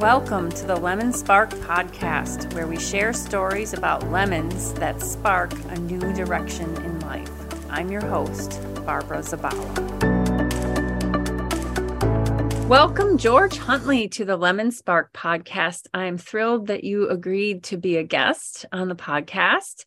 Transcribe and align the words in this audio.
Welcome 0.00 0.52
to 0.52 0.64
the 0.64 0.76
Lemon 0.76 1.12
Spark 1.12 1.50
podcast, 1.50 2.54
where 2.54 2.68
we 2.68 2.78
share 2.78 3.12
stories 3.12 3.72
about 3.72 4.08
lemons 4.12 4.72
that 4.74 5.02
spark 5.02 5.52
a 5.70 5.74
new 5.80 6.12
direction 6.12 6.72
in 6.84 7.00
life. 7.00 7.28
I'm 7.68 7.90
your 7.90 8.06
host, 8.06 8.60
Barbara 8.86 9.18
Zabala. 9.18 9.58
Welcome, 12.68 13.18
George 13.18 13.58
Huntley, 13.58 14.06
to 14.10 14.24
the 14.24 14.36
Lemon 14.36 14.70
Spark 14.70 15.12
podcast. 15.12 15.88
I'm 15.92 16.16
thrilled 16.16 16.68
that 16.68 16.84
you 16.84 17.08
agreed 17.08 17.64
to 17.64 17.76
be 17.76 17.96
a 17.96 18.04
guest 18.04 18.66
on 18.70 18.86
the 18.86 18.94
podcast. 18.94 19.84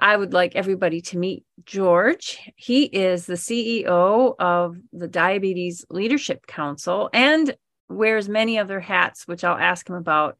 I 0.00 0.16
would 0.16 0.32
like 0.32 0.56
everybody 0.56 1.00
to 1.02 1.16
meet 1.16 1.44
George. 1.64 2.40
He 2.56 2.86
is 2.86 3.26
the 3.26 3.34
CEO 3.34 4.34
of 4.36 4.76
the 4.92 5.06
Diabetes 5.06 5.86
Leadership 5.90 6.44
Council 6.48 7.08
and 7.12 7.54
wears 7.88 8.28
many 8.28 8.58
other 8.58 8.80
hats, 8.80 9.26
which 9.26 9.44
I'll 9.44 9.56
ask 9.56 9.88
him 9.88 9.96
about 9.96 10.38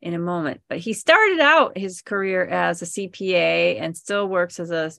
in 0.00 0.14
a 0.14 0.18
moment. 0.18 0.60
But 0.68 0.78
he 0.78 0.92
started 0.92 1.40
out 1.40 1.78
his 1.78 2.02
career 2.02 2.44
as 2.44 2.82
a 2.82 2.86
CPA 2.86 3.80
and 3.80 3.96
still 3.96 4.28
works 4.28 4.60
as 4.60 4.70
a 4.70 4.92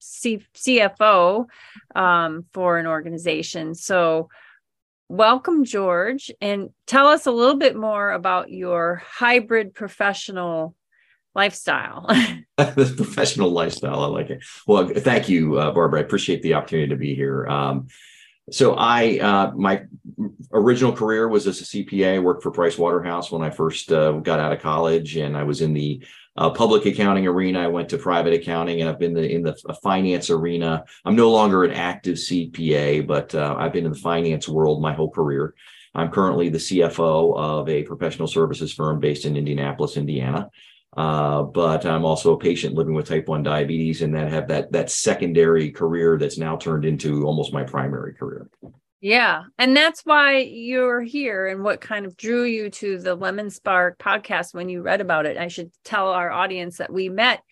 C- 0.00 0.44
CFO 0.54 1.46
um, 1.94 2.44
for 2.52 2.78
an 2.78 2.86
organization. 2.86 3.74
So, 3.74 4.28
welcome, 5.08 5.64
George, 5.64 6.30
and 6.40 6.70
tell 6.86 7.06
us 7.06 7.26
a 7.26 7.30
little 7.30 7.56
bit 7.56 7.76
more 7.76 8.10
about 8.10 8.50
your 8.50 9.02
hybrid 9.06 9.74
professional 9.74 10.74
lifestyle. 11.34 12.06
the 12.56 12.94
professional 12.96 13.50
lifestyle, 13.50 14.00
I 14.00 14.06
like 14.06 14.30
it. 14.30 14.44
Well, 14.66 14.88
thank 14.88 15.28
you, 15.28 15.58
uh, 15.58 15.70
Barbara. 15.70 16.00
I 16.00 16.04
appreciate 16.04 16.42
the 16.42 16.54
opportunity 16.54 16.88
to 16.88 16.96
be 16.96 17.14
here. 17.14 17.46
Um, 17.46 17.88
so 18.50 18.74
I, 18.74 19.18
uh, 19.18 19.52
my 19.54 19.84
original 20.52 20.92
career 20.92 21.28
was 21.28 21.46
as 21.46 21.60
a 21.60 21.64
CPA. 21.64 22.16
I 22.16 22.18
worked 22.18 22.42
for 22.42 22.50
Price 22.50 22.76
Waterhouse 22.76 23.30
when 23.30 23.42
I 23.42 23.50
first 23.50 23.92
uh, 23.92 24.12
got 24.12 24.40
out 24.40 24.52
of 24.52 24.60
college, 24.60 25.16
and 25.16 25.36
I 25.36 25.44
was 25.44 25.60
in 25.60 25.72
the 25.72 26.04
uh, 26.36 26.50
public 26.50 26.86
accounting 26.86 27.26
arena. 27.26 27.60
I 27.60 27.68
went 27.68 27.88
to 27.90 27.98
private 27.98 28.32
accounting, 28.32 28.80
and 28.80 28.90
I've 28.90 28.98
been 28.98 29.14
the, 29.14 29.30
in 29.30 29.42
the 29.42 29.54
finance 29.82 30.30
arena. 30.30 30.84
I'm 31.04 31.16
no 31.16 31.30
longer 31.30 31.64
an 31.64 31.72
active 31.72 32.16
CPA, 32.16 33.06
but 33.06 33.34
uh, 33.34 33.54
I've 33.58 33.72
been 33.72 33.86
in 33.86 33.92
the 33.92 33.98
finance 33.98 34.48
world 34.48 34.82
my 34.82 34.92
whole 34.92 35.10
career. 35.10 35.54
I'm 35.94 36.10
currently 36.10 36.48
the 36.48 36.58
CFO 36.58 37.36
of 37.36 37.68
a 37.68 37.82
professional 37.82 38.26
services 38.26 38.72
firm 38.72 38.98
based 38.98 39.26
in 39.26 39.36
Indianapolis, 39.36 39.96
Indiana. 39.96 40.50
Uh, 40.94 41.42
but 41.42 41.86
I'm 41.86 42.04
also 42.04 42.34
a 42.34 42.38
patient 42.38 42.74
living 42.74 42.92
with 42.92 43.08
type 43.08 43.26
1 43.26 43.42
diabetes 43.42 44.02
and 44.02 44.14
that 44.14 44.30
have 44.30 44.48
that 44.48 44.72
that 44.72 44.90
secondary 44.90 45.70
career 45.70 46.18
that's 46.18 46.36
now 46.36 46.56
turned 46.56 46.84
into 46.84 47.24
almost 47.24 47.52
my 47.52 47.62
primary 47.62 48.14
career. 48.14 48.50
Yeah. 49.00 49.44
And 49.58 49.76
that's 49.76 50.02
why 50.04 50.38
you're 50.38 51.00
here 51.00 51.48
and 51.48 51.64
what 51.64 51.80
kind 51.80 52.06
of 52.06 52.16
drew 52.16 52.44
you 52.44 52.70
to 52.70 52.98
the 52.98 53.14
Lemon 53.14 53.50
Spark 53.50 53.98
podcast 53.98 54.54
when 54.54 54.68
you 54.68 54.82
read 54.82 55.00
about 55.00 55.26
it. 55.26 55.36
I 55.36 55.48
should 55.48 55.72
tell 55.82 56.08
our 56.08 56.30
audience 56.30 56.76
that 56.76 56.92
we 56.92 57.08
met 57.08 57.42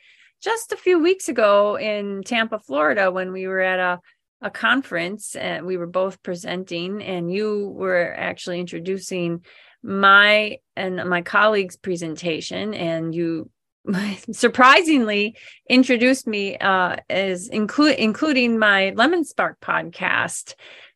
just 0.43 0.73
a 0.73 0.77
few 0.77 1.01
weeks 1.01 1.29
ago 1.29 1.77
in 1.77 2.23
Tampa, 2.23 2.61
Florida, 2.61 3.11
when 3.11 3.33
we 3.33 3.47
were 3.49 3.61
at 3.61 3.81
a 3.81 4.01
a 4.43 4.51
conference 4.51 5.37
and 5.37 5.67
we 5.67 5.77
were 5.77 5.87
both 5.87 6.23
presenting 6.23 7.03
and 7.03 7.33
you 7.33 7.69
were 7.75 8.15
actually 8.17 8.59
introducing 8.61 9.45
my 9.83 10.59
and 10.77 10.97
my 11.09 11.23
colleague's 11.23 11.77
presentation 11.77 12.75
and 12.75 13.15
you 13.15 13.51
surprisingly 14.33 15.37
introduced 15.69 16.27
me 16.27 16.57
uh, 16.59 16.97
as 17.09 17.49
include 17.49 17.97
including 17.97 18.59
my 18.59 18.91
lemon 18.91 19.25
spark 19.25 19.59
podcast 19.61 20.55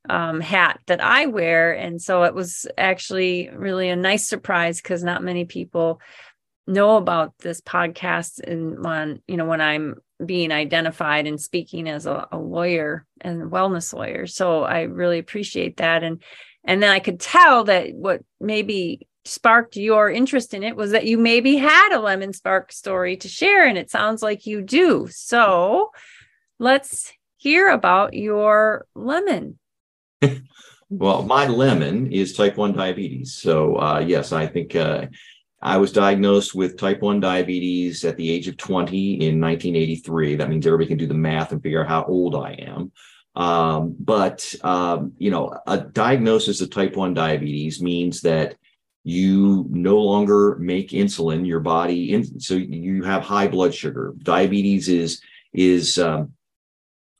um, 0.08 0.40
hat 0.40 0.80
that 0.86 1.00
i 1.00 1.26
wear. 1.26 1.72
And 1.72 2.00
so 2.00 2.24
it 2.24 2.34
was 2.34 2.66
actually 2.76 3.50
really 3.54 3.88
a 3.88 3.96
nice 3.96 4.28
surprise 4.28 4.80
because 4.80 5.02
not 5.02 5.22
many 5.22 5.44
people 5.44 6.00
know 6.66 6.96
about 6.96 7.36
this 7.38 7.60
podcast 7.60 8.40
and 8.40 8.82
when 8.82 9.20
you 9.28 9.36
know 9.36 9.44
when 9.44 9.60
i'm 9.60 9.96
being 10.24 10.50
identified 10.50 11.26
and 11.26 11.38
speaking 11.38 11.86
as 11.88 12.06
a, 12.06 12.26
a 12.32 12.38
lawyer 12.38 13.04
and 13.20 13.50
wellness 13.50 13.92
lawyer. 13.92 14.26
So 14.26 14.62
i 14.62 14.82
really 14.82 15.18
appreciate 15.18 15.78
that. 15.78 16.02
And 16.02 16.22
and 16.64 16.82
then 16.82 16.90
I 16.90 16.98
could 16.98 17.20
tell 17.20 17.64
that 17.64 17.94
what 17.94 18.22
maybe 18.40 19.06
sparked 19.24 19.76
your 19.76 20.10
interest 20.10 20.54
in 20.54 20.62
it 20.62 20.76
was 20.76 20.90
that 20.90 21.06
you 21.06 21.18
maybe 21.18 21.56
had 21.56 21.94
a 21.94 22.00
lemon 22.00 22.32
spark 22.32 22.72
story 22.72 23.16
to 23.18 23.28
share. 23.28 23.66
And 23.66 23.78
it 23.78 23.90
sounds 23.90 24.22
like 24.22 24.46
you 24.46 24.62
do. 24.62 25.08
So 25.10 25.90
let's 26.58 27.12
hear 27.36 27.70
about 27.70 28.14
your 28.14 28.86
lemon. 28.94 29.58
well, 30.90 31.22
my 31.22 31.46
lemon 31.46 32.12
is 32.12 32.34
type 32.34 32.56
1 32.56 32.72
diabetes. 32.74 33.34
So, 33.34 33.76
uh, 33.76 34.00
yes, 34.00 34.32
I 34.32 34.46
think. 34.46 34.76
Uh, 34.76 35.06
I 35.62 35.78
was 35.78 35.92
diagnosed 35.92 36.54
with 36.54 36.76
type 36.76 37.00
1 37.00 37.20
diabetes 37.20 38.04
at 38.04 38.18
the 38.18 38.30
age 38.30 38.48
of 38.48 38.58
20 38.58 39.14
in 39.14 39.40
1983. 39.40 40.36
That 40.36 40.50
means 40.50 40.66
everybody 40.66 40.88
can 40.88 40.98
do 40.98 41.06
the 41.06 41.14
math 41.14 41.52
and 41.52 41.62
figure 41.62 41.82
out 41.82 41.88
how 41.88 42.04
old 42.04 42.34
I 42.34 42.52
am. 42.52 42.92
Um, 43.34 43.96
but 43.98 44.54
um, 44.62 45.12
you 45.18 45.30
know, 45.30 45.58
a 45.66 45.78
diagnosis 45.78 46.60
of 46.60 46.70
type 46.70 46.96
1 46.96 47.14
diabetes 47.14 47.82
means 47.82 48.20
that 48.22 48.56
you 49.02 49.66
no 49.68 49.98
longer 49.98 50.56
make 50.56 50.90
insulin. 50.90 51.46
Your 51.46 51.60
body 51.60 52.14
in, 52.14 52.40
so 52.40 52.54
you 52.54 53.02
have 53.02 53.22
high 53.22 53.48
blood 53.48 53.74
sugar. 53.74 54.14
Diabetes 54.22 54.88
is 54.88 55.20
is 55.52 55.98
um, 55.98 56.32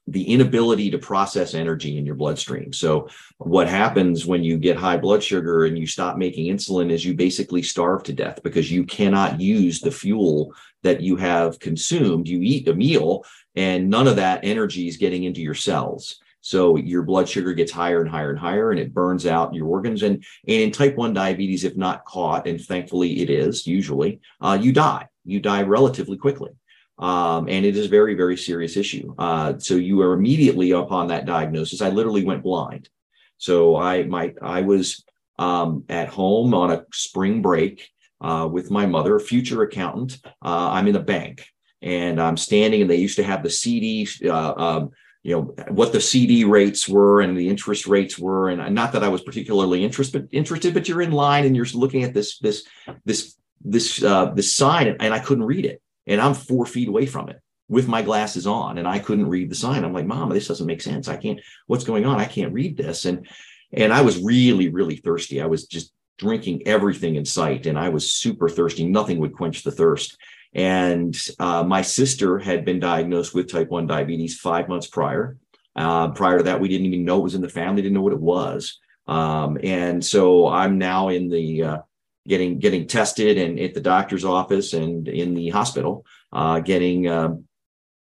the 0.07 0.23
inability 0.23 0.91
to 0.91 0.97
process 0.97 1.53
energy 1.53 1.97
in 1.97 2.05
your 2.05 2.15
bloodstream. 2.15 2.71
So 2.71 3.07
what 3.37 3.67
happens 3.67 4.25
when 4.25 4.43
you 4.43 4.57
get 4.57 4.77
high 4.77 4.97
blood 4.97 5.23
sugar 5.23 5.65
and 5.65 5.77
you 5.77 5.87
stop 5.87 6.17
making 6.17 6.53
insulin 6.53 6.91
is 6.91 7.03
you 7.03 7.15
basically 7.15 7.63
starve 7.63 8.03
to 8.03 8.13
death 8.13 8.41
because 8.43 8.71
you 8.71 8.83
cannot 8.83 9.41
use 9.41 9.79
the 9.79 9.91
fuel 9.91 10.53
that 10.83 11.01
you 11.01 11.15
have 11.15 11.59
consumed. 11.59 12.27
You 12.27 12.39
eat 12.41 12.67
a 12.67 12.73
meal 12.75 13.25
and 13.55 13.89
none 13.89 14.07
of 14.07 14.17
that 14.17 14.41
energy 14.43 14.87
is 14.87 14.97
getting 14.97 15.23
into 15.23 15.41
your 15.41 15.55
cells. 15.55 16.19
So 16.41 16.77
your 16.77 17.01
blood 17.01 17.27
sugar 17.27 17.53
gets 17.53 17.71
higher 17.71 18.01
and 18.01 18.09
higher 18.09 18.29
and 18.29 18.37
higher, 18.37 18.69
and 18.69 18.79
it 18.79 18.93
burns 18.93 19.25
out 19.25 19.55
your 19.55 19.67
organs. 19.67 20.03
And, 20.03 20.23
and 20.47 20.61
in 20.61 20.71
type 20.71 20.95
1 20.95 21.13
diabetes, 21.13 21.63
if 21.63 21.75
not 21.75 22.05
caught, 22.05 22.45
and 22.45 22.61
thankfully 22.61 23.21
it 23.21 23.31
is 23.31 23.65
usually, 23.65 24.19
uh, 24.41 24.57
you 24.61 24.71
die. 24.71 25.07
You 25.23 25.39
die 25.39 25.63
relatively 25.63 26.17
quickly. 26.17 26.51
Um, 26.99 27.49
and 27.49 27.65
it 27.65 27.75
is 27.75 27.87
a 27.87 27.89
very, 27.89 28.13
very 28.13 28.37
serious 28.37 28.77
issue. 28.77 29.15
Uh, 29.17 29.57
so 29.57 29.73
you 29.73 30.01
are 30.01 30.13
immediately 30.13 30.69
upon 30.71 31.07
that 31.07 31.25
diagnosis. 31.25 31.81
I 31.81 31.89
literally 31.89 32.23
went 32.23 32.43
blind. 32.43 32.89
So 33.37 33.75
I 33.75 34.03
my 34.03 34.33
I 34.41 34.61
was 34.61 35.03
um, 35.37 35.83
at 35.89 36.09
home 36.09 36.53
on 36.53 36.71
a 36.71 36.85
spring 36.93 37.41
break 37.41 37.89
uh, 38.21 38.47
with 38.49 38.71
my 38.71 38.85
mother, 38.85 39.15
a 39.15 39.19
future 39.19 39.63
accountant. 39.63 40.19
Uh, 40.43 40.69
I'm 40.71 40.87
in 40.87 40.95
a 40.95 41.01
bank 41.01 41.45
and 41.81 42.21
I'm 42.21 42.37
standing, 42.37 42.81
and 42.81 42.89
they 42.89 42.97
used 42.97 43.17
to 43.17 43.23
have 43.23 43.43
the 43.43 43.49
CD, 43.49 44.07
uh, 44.25 44.53
um, 44.55 44.91
you 45.23 45.35
know, 45.35 45.55
what 45.69 45.91
the 45.91 46.01
CD 46.01 46.43
rates 46.43 46.87
were 46.87 47.21
and 47.21 47.37
the 47.37 47.49
interest 47.49 47.87
rates 47.87 48.17
were, 48.17 48.49
and 48.49 48.75
not 48.75 48.91
that 48.93 49.03
I 49.03 49.09
was 49.09 49.21
particularly 49.21 49.83
interested, 49.83 50.21
but 50.21 50.37
interested, 50.37 50.73
but 50.73 50.87
you're 50.87 51.01
in 51.01 51.11
line 51.11 51.45
and 51.45 51.55
you're 51.55 51.65
looking 51.73 52.03
at 52.03 52.13
this, 52.13 52.37
this, 52.39 52.63
this, 53.05 53.35
this, 53.63 54.03
uh, 54.03 54.25
this 54.35 54.55
sign, 54.55 54.95
and 54.99 55.13
I 55.13 55.19
couldn't 55.19 55.45
read 55.45 55.65
it, 55.65 55.81
and 56.05 56.21
I'm 56.21 56.33
four 56.33 56.65
feet 56.65 56.87
away 56.87 57.05
from 57.05 57.29
it 57.29 57.39
with 57.67 57.87
my 57.87 58.01
glasses 58.01 58.45
on, 58.45 58.77
and 58.77 58.87
I 58.87 58.99
couldn't 58.99 59.29
read 59.29 59.49
the 59.49 59.55
sign. 59.55 59.83
I'm 59.83 59.93
like, 59.93 60.05
Mom, 60.05 60.29
this 60.29 60.47
doesn't 60.47 60.67
make 60.67 60.81
sense. 60.81 61.07
I 61.07 61.17
can't. 61.17 61.39
What's 61.67 61.83
going 61.83 62.05
on? 62.05 62.19
I 62.19 62.25
can't 62.25 62.53
read 62.53 62.77
this, 62.77 63.05
and 63.05 63.27
and 63.73 63.91
I 63.91 64.01
was 64.01 64.23
really, 64.23 64.69
really 64.69 64.97
thirsty. 64.97 65.41
I 65.41 65.47
was 65.47 65.65
just 65.65 65.91
drinking 66.17 66.67
everything 66.67 67.15
in 67.15 67.25
sight, 67.25 67.65
and 67.65 67.77
I 67.77 67.89
was 67.89 68.13
super 68.13 68.47
thirsty. 68.47 68.85
Nothing 68.85 69.19
would 69.19 69.33
quench 69.33 69.63
the 69.63 69.71
thirst. 69.71 70.17
And 70.55 71.15
uh, 71.37 71.63
my 71.63 71.81
sister 71.81 72.39
had 72.39 72.63
been 72.63 72.79
diagnosed 72.79 73.35
with 73.35 73.51
type 73.51 73.69
1 73.69 73.87
diabetes 73.87 74.39
five 74.39 74.69
months 74.69 74.87
prior. 74.87 75.37
Uh, 75.75 76.11
prior 76.11 76.37
to 76.37 76.43
that, 76.45 76.61
we 76.61 76.69
didn't 76.69 76.85
even 76.87 77.03
know 77.03 77.19
it 77.19 77.23
was 77.23 77.35
in 77.35 77.41
the 77.41 77.49
family, 77.49 77.81
didn't 77.81 77.93
know 77.93 78.01
what 78.01 78.13
it 78.13 78.19
was. 78.19 78.79
Um, 79.05 79.57
and 79.61 80.03
so 80.03 80.47
I'm 80.47 80.77
now 80.77 81.09
in 81.09 81.29
the 81.29 81.63
uh, 81.63 81.77
getting 82.25 82.57
getting 82.57 82.87
tested 82.87 83.37
and 83.37 83.59
at 83.59 83.73
the 83.73 83.81
doctor's 83.81 84.23
office 84.23 84.73
and 84.73 85.09
in 85.09 85.33
the 85.33 85.49
hospital, 85.49 86.05
uh, 86.31 86.61
getting 86.61 87.09
um, 87.09 87.43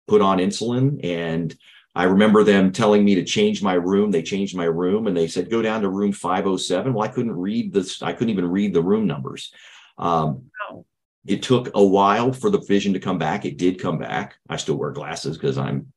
put 0.08 0.22
on 0.22 0.38
insulin. 0.38 1.04
And 1.04 1.54
I 1.96 2.04
remember 2.04 2.44
them 2.44 2.72
telling 2.72 3.04
me 3.04 3.16
to 3.16 3.26
change 3.26 3.64
my 3.64 3.74
room. 3.74 4.12
They 4.12 4.22
changed 4.22 4.56
my 4.56 4.66
room 4.66 5.08
and 5.08 5.18
they 5.18 5.28
said, 5.28 5.50
go 5.50 5.64
down 5.64 5.82
to 5.82 5.90
room 5.90 6.12
507. 6.12 6.94
Well, 6.94 7.04
I 7.04 7.12
couldn't 7.12 7.36
read 7.36 7.74
this. 7.74 8.04
I 8.04 8.14
couldn't 8.14 8.30
even 8.30 8.48
read 8.48 8.76
the 8.76 8.84
room 8.84 9.08
numbers. 9.08 9.52
Um. 9.98 10.52
It 11.28 11.44
took 11.44 11.70
a 11.76 11.84
while 11.84 12.32
for 12.34 12.50
the 12.50 12.60
vision 12.62 12.94
to 12.94 13.00
come 13.00 13.18
back. 13.18 13.46
It 13.46 13.58
did 13.58 13.80
come 13.80 13.98
back. 13.98 14.36
I 14.50 14.58
still 14.58 14.76
wear 14.76 14.92
glasses 14.92 15.38
because 15.38 15.58
I'm 15.58 15.92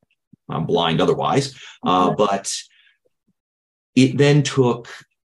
I'm 0.48 0.66
blind 0.66 1.00
otherwise. 1.00 1.54
Uh, 1.84 2.08
mm-hmm. 2.08 2.16
but 2.16 2.52
it 3.94 4.18
then 4.18 4.42
took 4.42 4.88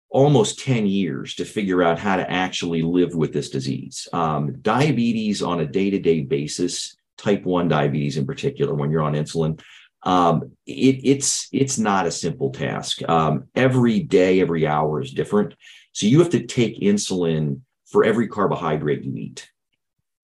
almost 0.09 0.61
10 0.61 0.87
years 0.87 1.35
to 1.37 1.45
figure 1.45 1.83
out 1.83 1.99
how 1.99 2.17
to 2.17 2.31
actually 2.31 2.83
live 2.83 3.15
with 3.15 3.33
this 3.33 3.51
disease. 3.51 4.09
Um, 4.13 4.61
diabetes 4.61 5.43
on 5.43 5.61
a 5.61 5.67
day 5.67 5.91
to 5.91 5.99
day 5.99 6.21
basis, 6.21 6.97
type 7.17 7.45
1 7.45 7.69
diabetes 7.69 8.19
in 8.19 8.27
particular, 8.27 8.75
when 8.75 8.91
you're 8.91 9.03
on 9.03 9.15
insulin, 9.15 9.61
um, 10.05 10.53
it, 10.67 11.01
it's 11.05 11.49
it's 11.53 11.79
not 11.79 12.07
a 12.07 12.11
simple 12.11 12.51
task. 12.51 13.09
Um, 13.09 13.45
every 13.55 14.01
day, 14.01 14.41
every 14.41 14.67
hour 14.67 15.01
is 15.01 15.13
different. 15.13 15.55
So 15.93 16.07
you 16.07 16.19
have 16.19 16.31
to 16.31 16.47
take 16.47 16.81
insulin 16.81 17.61
for 17.87 18.05
every 18.05 18.27
carbohydrate 18.27 19.05
you 19.05 19.17
eat. 19.17 19.49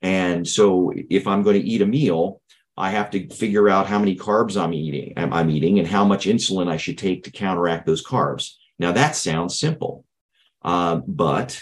And 0.03 0.47
so 0.47 0.93
if 0.95 1.27
I'm 1.27 1.43
going 1.43 1.61
to 1.61 1.67
eat 1.67 1.83
a 1.83 1.87
meal, 1.87 2.41
I 2.77 2.91
have 2.91 3.11
to 3.11 3.29
figure 3.31 3.69
out 3.69 3.89
how 3.89 3.99
many 3.99 4.17
carbs 4.17 4.61
I'm 4.61 4.73
eating, 4.73 5.15
I'm 5.17 5.51
eating, 5.51 5.81
and 5.81 5.89
how 5.89 6.05
much 6.05 6.27
insulin 6.27 6.71
I 6.71 6.77
should 6.77 6.97
take 6.97 7.25
to 7.25 7.33
counteract 7.33 7.87
those 7.87 8.05
carbs. 8.05 8.55
Now 8.79 8.93
that 8.93 9.17
sounds 9.17 9.59
simple, 9.59 10.05
uh, 10.63 11.01
but 11.07 11.61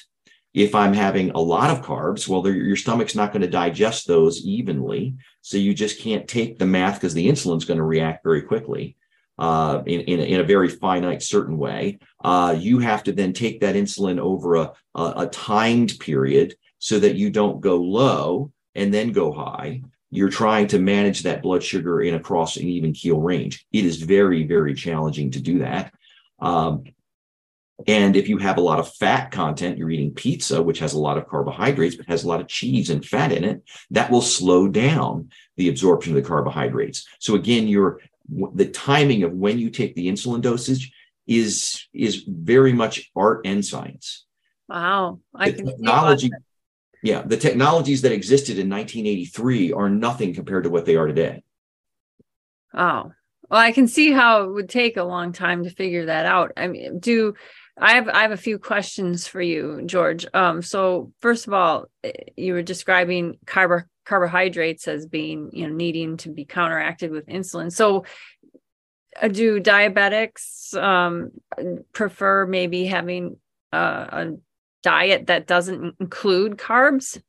if 0.52 0.74
I'm 0.74 0.92
having 0.92 1.30
a 1.30 1.38
lot 1.38 1.70
of 1.70 1.84
carbs, 1.84 2.28
well, 2.28 2.46
your 2.46 2.76
stomach's 2.76 3.14
not 3.14 3.32
going 3.32 3.42
to 3.42 3.48
digest 3.48 4.06
those 4.06 4.44
evenly, 4.44 5.14
so 5.40 5.56
you 5.56 5.74
just 5.74 6.00
can't 6.00 6.28
take 6.28 6.58
the 6.58 6.66
math 6.66 6.94
because 6.94 7.14
the 7.14 7.28
insulin's 7.28 7.64
going 7.64 7.78
to 7.78 7.84
react 7.84 8.22
very 8.22 8.42
quickly 8.42 8.96
uh, 9.38 9.82
in, 9.86 10.00
in, 10.02 10.20
in, 10.20 10.40
a 10.40 10.44
very 10.44 10.68
finite 10.68 11.22
certain 11.22 11.58
way. 11.58 11.98
Uh, 12.24 12.56
you 12.58 12.78
have 12.78 13.04
to 13.04 13.12
then 13.12 13.32
take 13.32 13.60
that 13.60 13.74
insulin 13.74 14.18
over 14.18 14.56
a, 14.56 14.72
a, 14.94 15.12
a 15.16 15.28
timed 15.30 15.98
period 15.98 16.54
so 16.86 17.00
that 17.00 17.16
you 17.16 17.30
don't 17.30 17.60
go 17.60 17.78
low 17.78 18.52
and 18.76 18.94
then 18.94 19.10
go 19.10 19.32
high. 19.32 19.82
You're 20.12 20.28
trying 20.28 20.68
to 20.68 20.78
manage 20.78 21.24
that 21.24 21.42
blood 21.42 21.64
sugar 21.64 22.00
in 22.00 22.14
across 22.14 22.56
an 22.56 22.68
even 22.68 22.92
keel 22.92 23.20
range. 23.20 23.66
It 23.72 23.84
is 23.84 24.00
very, 24.00 24.46
very 24.46 24.72
challenging 24.72 25.32
to 25.32 25.40
do 25.40 25.58
that. 25.58 25.92
Um, 26.38 26.84
and 27.88 28.14
if 28.14 28.28
you 28.28 28.38
have 28.38 28.58
a 28.58 28.60
lot 28.60 28.78
of 28.78 28.94
fat 28.94 29.32
content, 29.32 29.78
you're 29.78 29.90
eating 29.90 30.14
pizza, 30.14 30.62
which 30.62 30.78
has 30.78 30.92
a 30.92 31.00
lot 31.00 31.18
of 31.18 31.26
carbohydrates, 31.26 31.96
but 31.96 32.06
has 32.06 32.22
a 32.22 32.28
lot 32.28 32.40
of 32.40 32.46
cheese 32.46 32.88
and 32.88 33.04
fat 33.04 33.32
in 33.32 33.42
it, 33.42 33.64
that 33.90 34.08
will 34.08 34.22
slow 34.22 34.68
down 34.68 35.30
the 35.56 35.68
absorption 35.68 36.16
of 36.16 36.22
the 36.22 36.28
carbohydrates. 36.28 37.04
So 37.18 37.34
again, 37.34 37.66
you're 37.66 38.00
the 38.54 38.68
timing 38.68 39.24
of 39.24 39.32
when 39.32 39.58
you 39.58 39.70
take 39.70 39.96
the 39.96 40.06
insulin 40.06 40.40
dosage 40.40 40.92
is 41.26 41.84
is 41.92 42.22
very 42.28 42.72
much 42.72 43.10
art 43.16 43.44
and 43.44 43.64
science. 43.64 44.24
Wow. 44.68 45.18
I 45.34 45.50
the 45.50 45.64
technology 45.64 46.30
yeah, 47.02 47.22
the 47.22 47.36
technologies 47.36 48.02
that 48.02 48.12
existed 48.12 48.58
in 48.58 48.68
1983 48.68 49.72
are 49.72 49.88
nothing 49.88 50.34
compared 50.34 50.64
to 50.64 50.70
what 50.70 50.86
they 50.86 50.96
are 50.96 51.06
today. 51.06 51.42
Oh, 52.74 53.12
well, 53.48 53.60
I 53.60 53.72
can 53.72 53.86
see 53.86 54.12
how 54.12 54.44
it 54.44 54.52
would 54.52 54.68
take 54.68 54.96
a 54.96 55.04
long 55.04 55.32
time 55.32 55.64
to 55.64 55.70
figure 55.70 56.06
that 56.06 56.26
out. 56.26 56.52
I 56.56 56.68
mean, 56.68 56.98
do 56.98 57.34
I 57.78 57.92
have 57.92 58.08
I 58.08 58.22
have 58.22 58.32
a 58.32 58.36
few 58.36 58.58
questions 58.58 59.26
for 59.26 59.40
you, 59.40 59.82
George. 59.84 60.26
Um, 60.32 60.62
so 60.62 61.12
first 61.20 61.46
of 61.46 61.52
all, 61.52 61.86
eh, 62.02 62.12
you 62.36 62.54
were 62.54 62.62
describing 62.62 63.38
carb 63.44 63.84
carbohydrates 64.04 64.88
as 64.88 65.06
being, 65.06 65.50
you 65.52 65.66
know, 65.66 65.74
needing 65.74 66.16
to 66.18 66.30
be 66.30 66.44
counteracted 66.44 67.10
with 67.10 67.26
insulin. 67.26 67.72
So 67.72 68.04
uh, 69.20 69.28
do 69.28 69.60
diabetics 69.60 70.74
um, 70.74 71.32
prefer 71.92 72.46
maybe 72.46 72.86
having 72.86 73.36
uh, 73.72 74.06
a 74.10 74.32
diet 74.86 75.26
that 75.26 75.48
doesn't 75.48 75.96
include 75.98 76.56
carbs? 76.56 77.20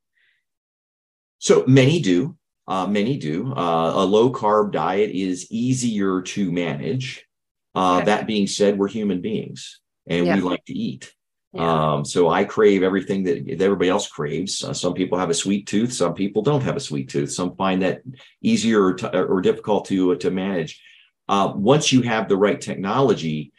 So 1.39 1.63
many 1.65 1.99
do. 1.99 2.37
Uh, 2.67 2.85
many 2.85 3.17
do. 3.17 3.51
Uh, 3.51 3.93
a 3.95 4.05
low 4.05 4.31
carb 4.31 4.71
diet 4.71 5.09
is 5.09 5.51
easier 5.51 6.21
to 6.21 6.51
manage. 6.51 7.25
Uh, 7.73 7.95
okay. 7.95 8.05
That 8.05 8.27
being 8.27 8.45
said, 8.45 8.77
we're 8.77 8.87
human 8.89 9.21
beings 9.21 9.79
and 10.07 10.27
yeah. 10.27 10.35
we 10.35 10.41
like 10.41 10.63
to 10.65 10.73
eat. 10.73 11.11
Yeah. 11.53 11.93
Um, 11.93 12.05
so 12.05 12.29
I 12.29 12.43
crave 12.43 12.83
everything 12.83 13.23
that, 13.23 13.47
that 13.47 13.61
everybody 13.61 13.89
else 13.89 14.07
craves. 14.07 14.63
Uh, 14.63 14.73
some 14.73 14.93
people 14.93 15.17
have 15.17 15.31
a 15.31 15.33
sweet 15.33 15.65
tooth. 15.65 15.91
Some 15.91 16.13
people 16.13 16.43
don't 16.43 16.61
have 16.61 16.75
a 16.75 16.87
sweet 16.89 17.09
tooth. 17.09 17.31
Some 17.31 17.55
find 17.55 17.81
that 17.81 18.01
easier 18.43 18.83
or, 18.83 18.93
t- 18.93 19.07
or 19.07 19.41
difficult 19.41 19.85
to 19.85 20.15
to 20.17 20.29
manage. 20.29 20.79
Uh, 21.27 21.53
once 21.55 21.91
you 21.91 22.03
have 22.03 22.29
the 22.29 22.37
right 22.37 22.61
technology, 22.61 23.51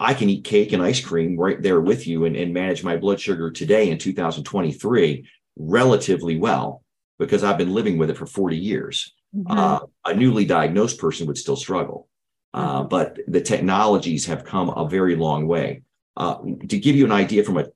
I 0.00 0.14
can 0.14 0.30
eat 0.30 0.44
cake 0.44 0.72
and 0.72 0.82
ice 0.82 1.00
cream 1.00 1.36
right 1.36 1.60
there 1.60 1.80
with 1.80 2.06
you 2.06 2.24
and, 2.24 2.36
and 2.36 2.54
manage 2.54 2.84
my 2.84 2.96
blood 2.96 3.20
sugar 3.20 3.50
today 3.50 3.90
in 3.90 3.98
2023 3.98 5.28
relatively 5.56 6.36
well 6.36 6.84
because 7.18 7.42
I've 7.42 7.58
been 7.58 7.74
living 7.74 7.98
with 7.98 8.10
it 8.10 8.16
for 8.16 8.26
40 8.26 8.56
years. 8.56 9.14
Mm-hmm. 9.34 9.58
Uh, 9.58 9.80
a 10.04 10.14
newly 10.14 10.44
diagnosed 10.44 10.98
person 10.98 11.26
would 11.26 11.38
still 11.38 11.56
struggle. 11.56 12.08
Uh, 12.54 12.84
but 12.84 13.18
the 13.26 13.40
technologies 13.40 14.26
have 14.26 14.44
come 14.44 14.70
a 14.70 14.88
very 14.88 15.16
long 15.16 15.46
way. 15.46 15.82
Uh, 16.16 16.38
to 16.68 16.78
give 16.78 16.96
you 16.96 17.04
an 17.04 17.12
idea 17.12 17.44
from 17.44 17.58
a 17.58 17.66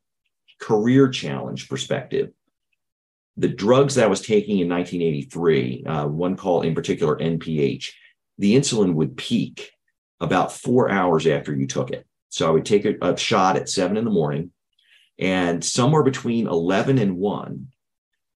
career 0.60 1.08
challenge 1.08 1.68
perspective, 1.68 2.30
the 3.36 3.48
drugs 3.48 3.94
that 3.94 4.04
I 4.04 4.08
was 4.08 4.20
taking 4.20 4.58
in 4.60 4.68
1983, 4.68 5.84
uh, 5.84 6.06
one 6.06 6.36
called 6.36 6.64
in 6.64 6.74
particular 6.74 7.16
NPH, 7.16 7.90
the 8.38 8.56
insulin 8.56 8.94
would 8.94 9.16
peak 9.16 9.72
about 10.20 10.52
four 10.52 10.90
hours 10.90 11.26
after 11.26 11.54
you 11.54 11.66
took 11.66 11.90
it. 11.90 12.06
So 12.32 12.48
I 12.48 12.50
would 12.50 12.64
take 12.64 12.86
a, 12.86 12.94
a 13.02 13.16
shot 13.16 13.56
at 13.56 13.68
seven 13.68 13.98
in 13.98 14.06
the 14.06 14.10
morning, 14.10 14.52
and 15.18 15.62
somewhere 15.62 16.02
between 16.02 16.46
11 16.46 16.96
and 16.96 17.18
1, 17.18 17.68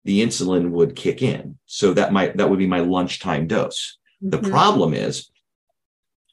the 0.03 0.21
insulin 0.21 0.71
would 0.71 0.97
kick 0.97 1.21
in. 1.21 1.57
So 1.65 1.93
that 1.93 2.11
might 2.11 2.35
that 2.35 2.49
would 2.49 2.59
be 2.59 2.67
my 2.67 2.81
lunchtime 2.81 3.47
dose. 3.47 3.97
Mm-hmm. 4.21 4.31
The 4.31 4.49
problem 4.49 4.93
is 4.93 5.31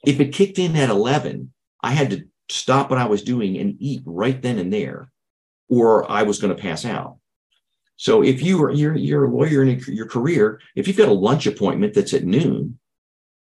if 0.04 0.18
it 0.18 0.34
kicked 0.34 0.58
in 0.58 0.74
at 0.74 0.90
11, 0.90 1.52
I 1.80 1.92
had 1.92 2.10
to 2.10 2.24
stop 2.50 2.90
what 2.90 2.98
I 2.98 3.06
was 3.06 3.22
doing 3.22 3.56
and 3.56 3.76
eat 3.78 4.02
right 4.04 4.42
then 4.42 4.58
and 4.58 4.72
there, 4.72 5.12
or 5.68 6.10
I 6.10 6.24
was 6.24 6.40
going 6.40 6.54
to 6.54 6.60
pass 6.60 6.84
out. 6.84 7.18
So 7.94 8.24
if 8.24 8.42
you 8.42 8.60
are 8.64 8.72
you're, 8.72 8.96
you're 8.96 9.26
a 9.26 9.30
lawyer 9.30 9.62
in 9.62 9.78
your 9.86 10.08
career, 10.08 10.60
if 10.74 10.88
you've 10.88 10.96
got 10.96 11.08
a 11.08 11.12
lunch 11.12 11.46
appointment 11.46 11.94
that's 11.94 12.12
at 12.12 12.24
noon, 12.24 12.80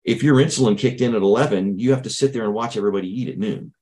if 0.05 0.23
your 0.23 0.37
insulin 0.37 0.77
kicked 0.77 1.01
in 1.01 1.15
at 1.15 1.23
11, 1.23 1.79
you 1.79 1.93
have 1.93 2.03
to 2.03 2.11
sit 2.11 2.35
there 2.35 2.45
and 2.45 2.53
watch 2.53 2.77
everybody 2.77 3.09
eat 3.09 3.31
at 3.31 3.39
noon. 3.39 3.73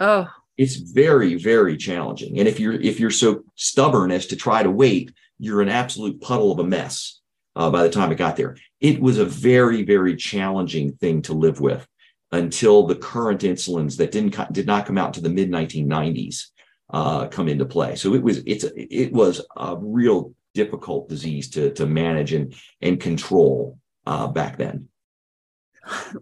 Oh, 0.00 0.28
it's 0.56 0.76
very, 0.76 1.36
very 1.36 1.76
challenging. 1.76 2.38
And 2.38 2.48
if 2.48 2.58
you're 2.60 2.74
if 2.74 3.00
you're 3.00 3.10
so 3.10 3.44
stubborn 3.54 4.10
as 4.10 4.26
to 4.26 4.36
try 4.36 4.62
to 4.62 4.70
wait, 4.70 5.12
you're 5.38 5.62
an 5.62 5.68
absolute 5.68 6.20
puddle 6.20 6.52
of 6.52 6.58
a 6.58 6.64
mess 6.64 7.20
uh, 7.56 7.70
by 7.70 7.82
the 7.82 7.90
time 7.90 8.12
it 8.12 8.16
got 8.16 8.36
there. 8.36 8.56
It 8.80 9.00
was 9.00 9.18
a 9.18 9.24
very, 9.24 9.84
very 9.84 10.16
challenging 10.16 10.92
thing 10.92 11.22
to 11.22 11.34
live 11.34 11.60
with 11.60 11.86
until 12.32 12.86
the 12.86 12.94
current 12.94 13.40
insulins 13.40 13.96
that 13.96 14.10
didn't 14.10 14.52
did 14.52 14.66
not 14.66 14.86
come 14.86 14.98
out 14.98 15.14
to 15.14 15.20
the 15.20 15.28
mid 15.28 15.50
1990s 15.50 16.48
uh, 16.90 17.26
come 17.28 17.48
into 17.48 17.64
play. 17.64 17.96
So 17.96 18.14
it 18.14 18.22
was 18.22 18.42
it's 18.46 18.64
it 18.76 19.12
was 19.12 19.44
a 19.56 19.76
real 19.76 20.34
difficult 20.54 21.08
disease 21.08 21.48
to 21.50 21.72
to 21.72 21.86
manage 21.86 22.32
and 22.32 22.54
and 22.80 23.00
control 23.00 23.78
uh, 24.06 24.28
back 24.28 24.58
then. 24.58 24.88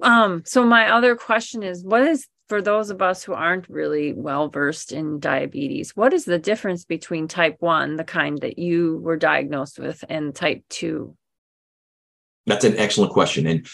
Um. 0.00 0.42
So 0.46 0.64
my 0.64 0.92
other 0.92 1.16
question 1.16 1.62
is, 1.62 1.84
what 1.84 2.02
is 2.02 2.28
for 2.48 2.62
those 2.62 2.90
of 2.90 3.02
us 3.02 3.22
who 3.22 3.34
aren't 3.34 3.68
really 3.68 4.12
well 4.12 4.48
versed 4.48 4.92
in 4.92 5.20
diabetes, 5.20 5.94
what 5.94 6.12
is 6.12 6.24
the 6.24 6.38
difference 6.38 6.84
between 6.84 7.28
type 7.28 7.56
one, 7.60 7.96
the 7.96 8.04
kind 8.04 8.38
that 8.38 8.58
you 8.58 8.98
were 9.02 9.16
diagnosed 9.16 9.78
with, 9.78 10.04
and 10.08 10.34
type 10.34 10.62
two? 10.68 11.16
That's 12.46 12.64
an 12.64 12.76
excellent 12.78 13.12
question. 13.12 13.46
And 13.46 13.66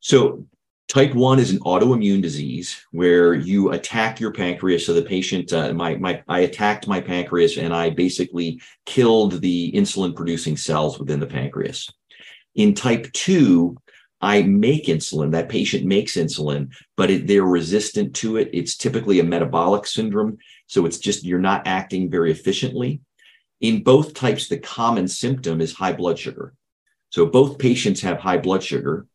so 0.00 0.46
Type 0.88 1.14
1 1.14 1.40
is 1.40 1.50
an 1.50 1.58
autoimmune 1.60 2.22
disease 2.22 2.80
where 2.92 3.34
you 3.34 3.72
attack 3.72 4.20
your 4.20 4.32
pancreas. 4.32 4.86
So 4.86 4.92
the 4.92 5.02
patient, 5.02 5.52
uh, 5.52 5.74
my, 5.74 5.96
my, 5.96 6.22
I 6.28 6.40
attacked 6.40 6.86
my 6.86 7.00
pancreas 7.00 7.58
and 7.58 7.74
I 7.74 7.90
basically 7.90 8.60
killed 8.84 9.40
the 9.40 9.72
insulin 9.72 10.14
producing 10.14 10.56
cells 10.56 11.00
within 11.00 11.18
the 11.18 11.26
pancreas. 11.26 11.92
In 12.54 12.72
type 12.72 13.10
2, 13.14 13.76
I 14.20 14.42
make 14.42 14.86
insulin. 14.86 15.32
That 15.32 15.48
patient 15.48 15.84
makes 15.84 16.16
insulin, 16.16 16.72
but 16.96 17.10
it, 17.10 17.26
they're 17.26 17.44
resistant 17.44 18.14
to 18.16 18.38
it. 18.38 18.50
It's 18.52 18.76
typically 18.76 19.20
a 19.20 19.24
metabolic 19.24 19.86
syndrome. 19.86 20.38
So 20.66 20.86
it's 20.86 20.98
just 20.98 21.24
you're 21.24 21.38
not 21.38 21.66
acting 21.66 22.10
very 22.10 22.30
efficiently. 22.30 23.00
In 23.60 23.82
both 23.82 24.14
types, 24.14 24.48
the 24.48 24.58
common 24.58 25.08
symptom 25.08 25.60
is 25.60 25.72
high 25.72 25.92
blood 25.92 26.18
sugar. 26.18 26.54
So 27.10 27.26
both 27.26 27.58
patients 27.58 28.00
have 28.02 28.18
high 28.18 28.38
blood 28.38 28.62
sugar 28.62 29.06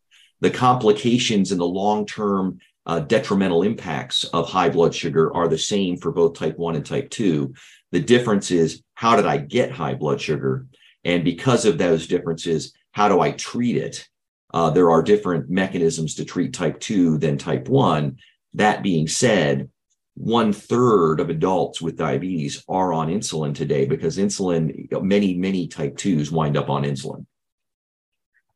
the 0.42 0.50
complications 0.50 1.52
and 1.52 1.60
the 1.60 1.64
long 1.64 2.04
term 2.04 2.58
uh, 2.84 2.98
detrimental 2.98 3.62
impacts 3.62 4.24
of 4.24 4.48
high 4.48 4.68
blood 4.68 4.92
sugar 4.92 5.34
are 5.34 5.46
the 5.46 5.56
same 5.56 5.96
for 5.96 6.10
both 6.10 6.36
type 6.36 6.58
1 6.58 6.74
and 6.74 6.84
type 6.84 7.08
2. 7.10 7.54
The 7.92 8.00
difference 8.00 8.50
is 8.50 8.82
how 8.94 9.14
did 9.14 9.24
I 9.24 9.36
get 9.36 9.70
high 9.70 9.94
blood 9.94 10.20
sugar? 10.20 10.66
And 11.04 11.24
because 11.24 11.64
of 11.64 11.78
those 11.78 12.08
differences, 12.08 12.74
how 12.90 13.08
do 13.08 13.20
I 13.20 13.30
treat 13.30 13.76
it? 13.76 14.08
Uh, 14.52 14.70
there 14.70 14.90
are 14.90 15.02
different 15.02 15.48
mechanisms 15.48 16.14
to 16.14 16.24
treat 16.24 16.52
type 16.52 16.78
2 16.80 17.18
than 17.18 17.38
type 17.38 17.68
1. 17.68 18.16
That 18.54 18.82
being 18.82 19.08
said, 19.08 19.70
one 20.14 20.52
third 20.52 21.20
of 21.20 21.30
adults 21.30 21.80
with 21.80 21.96
diabetes 21.96 22.62
are 22.68 22.92
on 22.92 23.08
insulin 23.08 23.54
today 23.54 23.86
because 23.86 24.18
insulin, 24.18 24.90
many, 25.02 25.34
many 25.34 25.68
type 25.68 25.96
2s 25.96 26.30
wind 26.30 26.56
up 26.56 26.68
on 26.68 26.84
insulin. 26.84 27.24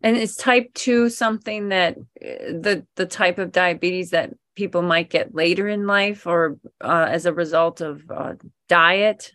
And 0.02 0.16
is 0.16 0.36
type 0.36 0.72
2 0.74 1.08
something 1.08 1.70
that 1.70 1.96
the 2.20 2.86
the 2.96 3.06
type 3.06 3.38
of 3.38 3.50
diabetes 3.50 4.10
that 4.10 4.34
people 4.54 4.82
might 4.82 5.10
get 5.10 5.34
later 5.34 5.68
in 5.68 5.86
life 5.86 6.26
or 6.26 6.58
uh, 6.80 7.06
as 7.08 7.26
a 7.26 7.32
result 7.32 7.80
of 7.80 8.02
uh, 8.10 8.34
diet? 8.68 9.32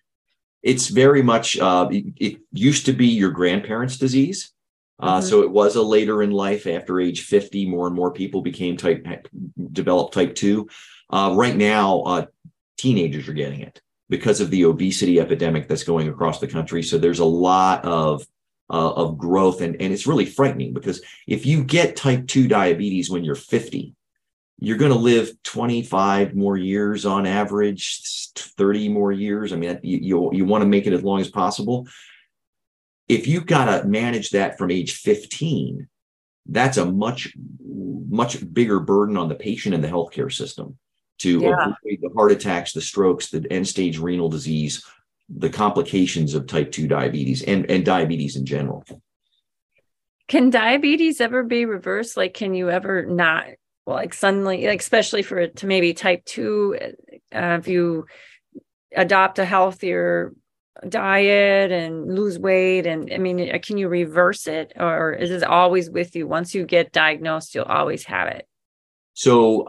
It's 0.61 0.89
very 0.89 1.23
much, 1.23 1.57
uh, 1.57 1.87
it, 1.91 2.05
it, 2.17 2.37
used 2.51 2.85
to 2.85 2.93
be 2.93 3.07
your 3.07 3.31
grandparents' 3.31 3.97
disease. 3.97 4.53
Uh, 5.01 5.17
mm-hmm. 5.17 5.27
So 5.27 5.41
it 5.41 5.51
was 5.51 5.75
a 5.75 5.81
later 5.81 6.21
in 6.23 6.31
life 6.31 6.67
after 6.67 6.99
age 6.99 7.21
50, 7.25 7.65
more 7.65 7.87
and 7.87 7.95
more 7.95 8.11
people 8.11 8.41
became 8.41 8.77
type, 8.77 9.27
developed 9.71 10.13
type 10.13 10.35
2. 10.35 10.67
Uh, 11.09 11.33
right 11.35 11.55
now, 11.55 12.27
teenagers 12.77 13.27
are 13.27 13.33
getting 13.33 13.61
it 13.61 13.81
because 14.09 14.41
of 14.41 14.51
the 14.51 14.65
obesity 14.65 15.19
epidemic 15.19 15.67
that's 15.67 15.83
going 15.83 16.09
across 16.09 16.39
the 16.39 16.47
country. 16.47 16.83
So 16.83 16.97
there's 16.97 17.19
a 17.19 17.25
lot 17.25 17.85
of 17.85 18.25
uh, 18.69 18.93
of 18.93 19.17
growth, 19.17 19.61
and 19.61 19.81
and 19.81 19.93
it's 19.93 20.07
really 20.07 20.25
frightening 20.25 20.73
because 20.73 21.01
if 21.27 21.45
you 21.45 21.63
get 21.63 21.95
type 21.95 22.27
two 22.27 22.47
diabetes 22.47 23.09
when 23.09 23.23
you're 23.23 23.35
50, 23.35 23.93
you're 24.59 24.77
going 24.77 24.93
to 24.93 24.97
live 24.97 25.31
25 25.43 26.35
more 26.35 26.55
years 26.55 27.05
on 27.05 27.25
average, 27.25 28.31
30 28.35 28.89
more 28.89 29.11
years. 29.11 29.51
I 29.51 29.57
mean, 29.57 29.79
you 29.83 29.97
you, 29.97 30.33
you 30.33 30.45
want 30.45 30.61
to 30.61 30.69
make 30.69 30.87
it 30.87 30.93
as 30.93 31.03
long 31.03 31.19
as 31.19 31.29
possible. 31.29 31.87
If 33.11 33.27
you've 33.27 33.45
got 33.45 33.65
to 33.65 33.85
manage 33.85 34.29
that 34.29 34.57
from 34.57 34.71
age 34.71 34.93
15, 34.93 35.85
that's 36.45 36.77
a 36.77 36.85
much 36.85 37.33
much 38.09 38.53
bigger 38.53 38.79
burden 38.79 39.17
on 39.17 39.27
the 39.27 39.35
patient 39.35 39.75
and 39.75 39.83
the 39.83 39.87
healthcare 39.87 40.31
system 40.31 40.77
to 41.19 41.39
yeah. 41.39 41.53
avoid 41.53 41.99
the 42.01 42.09
heart 42.15 42.31
attacks, 42.31 42.73
the 42.73 42.81
strokes, 42.81 43.29
the 43.29 43.45
end 43.51 43.67
stage 43.67 43.97
renal 43.97 44.29
disease, 44.29 44.83
the 45.29 45.49
complications 45.49 46.33
of 46.33 46.47
type 46.47 46.71
2 46.71 46.87
diabetes 46.87 47.41
and, 47.43 47.69
and 47.69 47.85
diabetes 47.85 48.35
in 48.35 48.45
general. 48.45 48.83
Can 50.27 50.49
diabetes 50.49 51.21
ever 51.21 51.43
be 51.43 51.65
reversed? 51.65 52.17
Like, 52.17 52.33
can 52.33 52.53
you 52.53 52.69
ever 52.69 53.05
not, 53.05 53.45
well, 53.85 53.97
like 53.97 54.13
suddenly, 54.13 54.67
like 54.67 54.79
especially 54.79 55.21
for 55.21 55.47
to 55.47 55.67
maybe 55.67 55.93
type 55.93 56.23
2, 56.25 56.77
uh, 57.33 57.57
if 57.59 57.67
you 57.67 58.05
adopt 58.95 59.39
a 59.39 59.45
healthier 59.45 60.33
diet 60.87 61.71
and 61.71 62.15
lose 62.15 62.39
weight 62.39 62.87
and 62.87 63.11
i 63.13 63.17
mean 63.17 63.59
can 63.59 63.77
you 63.77 63.87
reverse 63.87 64.47
it 64.47 64.73
or 64.77 65.13
is 65.13 65.29
it 65.29 65.43
always 65.43 65.89
with 65.89 66.15
you? 66.15 66.27
Once 66.27 66.55
you 66.55 66.65
get 66.65 66.91
diagnosed 66.91 67.53
you'll 67.53 67.65
always 67.65 68.05
have 68.05 68.29
it. 68.29 68.47
So 69.13 69.67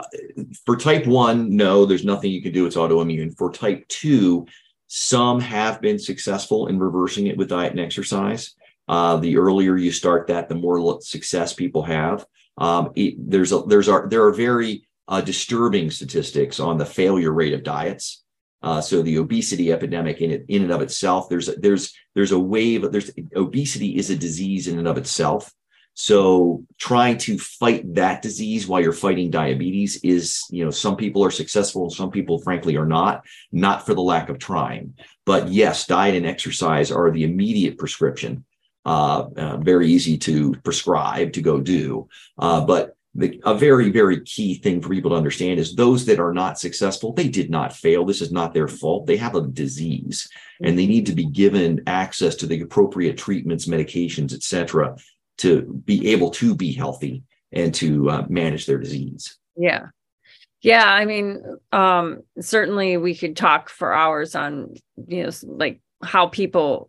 for 0.65 0.77
type 0.77 1.07
1 1.07 1.55
no 1.55 1.85
there's 1.85 2.05
nothing 2.05 2.31
you 2.31 2.43
can 2.43 2.53
do. 2.53 2.67
It's 2.67 2.77
autoimmune. 2.77 3.37
For 3.37 3.53
type 3.53 3.87
2 3.89 4.47
some 4.87 5.41
have 5.41 5.81
been 5.81 5.99
successful 5.99 6.67
in 6.69 6.79
reversing 6.79 7.27
it 7.27 7.37
with 7.37 7.49
diet 7.49 7.73
and 7.73 7.81
exercise. 7.81 8.55
Uh, 8.89 9.17
the 9.17 9.37
earlier 9.37 9.77
you 9.77 9.91
start 9.91 10.27
that 10.29 10.49
the 10.49 10.55
more 10.55 11.01
success 11.01 11.53
people 11.53 11.83
have. 11.83 12.27
Um, 12.59 12.91
it, 12.95 13.15
there's 13.19 13.53
a 13.53 13.63
there's 13.63 13.89
a, 13.89 14.05
there 14.09 14.25
are 14.25 14.33
very 14.33 14.87
uh, 15.09 15.21
disturbing 15.21 15.91
statistics 15.91 16.61
on 16.61 16.79
the 16.79 16.87
failure 16.87 17.33
rate 17.33 17.55
of 17.55 17.65
diets 17.65 18.22
uh, 18.63 18.81
so 18.81 19.03
the 19.03 19.19
obesity 19.19 19.73
epidemic 19.73 20.21
in 20.21 20.31
it, 20.31 20.45
in 20.49 20.63
and 20.63 20.73
of 20.73 20.83
itself, 20.83 21.29
there's 21.29 21.49
a, 21.49 21.57
there's 21.57 21.93
there's 22.15 22.33
a 22.33 22.39
wave. 22.39 22.91
There's 22.91 23.11
obesity 23.35 23.97
is 23.97 24.11
a 24.11 24.17
disease 24.17 24.69
in 24.69 24.79
and 24.79 24.89
of 24.89 24.99
itself. 24.99 25.53
So 25.95 26.65
trying 26.79 27.19
to 27.19 27.39
fight 27.39 27.95
that 27.95 28.23
disease 28.23 28.67
while 28.67 28.81
you're 28.81 28.95
fighting 28.95 29.31
diabetes 29.31 30.01
is, 30.03 30.43
you 30.51 30.65
know, 30.65 30.71
some 30.71 30.97
people 30.97 31.23
are 31.23 31.31
successful, 31.31 31.91
some 31.91 32.11
people, 32.11 32.39
frankly, 32.39 32.77
are 32.77 32.87
not. 32.87 33.27
Not 33.51 33.85
for 33.85 33.93
the 33.93 34.01
lack 34.01 34.31
of 34.31 34.39
trying, 34.39 34.95
but 35.27 35.49
yes, 35.49 35.87
diet 35.87 36.15
and 36.15 36.27
exercise 36.27 36.91
are 36.91 37.11
the 37.11 37.25
immediate 37.25 37.77
prescription. 37.77 38.45
Uh, 38.85 39.29
uh, 39.37 39.57
very 39.59 39.89
easy 39.89 40.19
to 40.19 40.55
prescribe 40.65 41.33
to 41.35 41.41
go 41.41 41.61
do, 41.61 42.09
uh, 42.39 42.61
but 42.65 42.97
the, 43.15 43.41
a 43.45 43.55
very, 43.55 43.91
very 43.91 44.21
key 44.23 44.55
thing 44.55 44.81
for 44.81 44.89
people 44.89 45.11
to 45.11 45.17
understand 45.17 45.61
is 45.61 45.75
those 45.75 46.07
that 46.07 46.19
are 46.19 46.33
not 46.33 46.59
successful, 46.59 47.13
they 47.13 47.29
did 47.29 47.51
not 47.51 47.75
fail. 47.75 48.05
This 48.05 48.23
is 48.23 48.33
not 48.33 48.55
their 48.55 48.69
fault. 48.69 49.07
They 49.07 49.19
have 49.19 49.35
a 49.35 49.47
disease 49.47 50.29
and 50.63 50.79
they 50.79 50.87
need 50.87 51.07
to 51.07 51.15
be 51.15 51.27
given 51.27 51.83
access 51.87 52.35
to 52.37 52.47
the 52.47 52.61
appropriate 52.63 53.19
treatments, 53.19 53.67
medications, 53.67 54.33
et 54.33 54.43
cetera, 54.43 54.97
to 55.39 55.63
be 55.85 56.11
able 56.13 56.31
to 56.31 56.55
be 56.55 56.73
healthy 56.73 57.23
and 57.53 57.75
to 57.75 58.09
uh, 58.09 58.27
manage 58.29 58.65
their 58.65 58.79
disease. 58.79 59.37
Yeah. 59.57 59.87
Yeah. 60.63 60.87
I 60.87 61.05
mean, 61.05 61.43
um, 61.73 62.23
certainly 62.41 62.97
we 62.97 63.15
could 63.15 63.37
talk 63.37 63.69
for 63.69 63.93
hours 63.93 64.35
on, 64.35 64.75
you 65.07 65.25
know, 65.25 65.31
like 65.43 65.81
how 66.03 66.29
people 66.29 66.89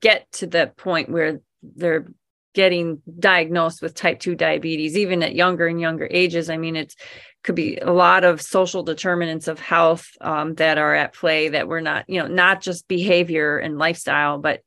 get 0.00 0.30
to 0.32 0.46
the 0.46 0.72
point 0.76 1.08
where 1.08 1.40
they're 1.62 2.06
getting 2.54 3.02
diagnosed 3.18 3.82
with 3.82 3.94
type 3.94 4.20
2 4.20 4.34
diabetes 4.34 4.96
even 4.96 5.22
at 5.22 5.34
younger 5.34 5.66
and 5.66 5.80
younger 5.80 6.08
ages. 6.10 6.48
I 6.48 6.56
mean 6.56 6.76
it's 6.76 6.96
could 7.42 7.54
be 7.54 7.76
a 7.76 7.92
lot 7.92 8.24
of 8.24 8.40
social 8.40 8.82
determinants 8.82 9.48
of 9.48 9.60
health 9.60 10.08
um, 10.22 10.54
that 10.54 10.78
are 10.78 10.94
at 10.94 11.12
play 11.12 11.50
that 11.50 11.68
we're 11.68 11.80
not 11.80 12.08
you 12.08 12.18
know 12.18 12.26
not 12.26 12.62
just 12.62 12.88
behavior 12.88 13.58
and 13.58 13.78
lifestyle 13.78 14.38
but 14.38 14.62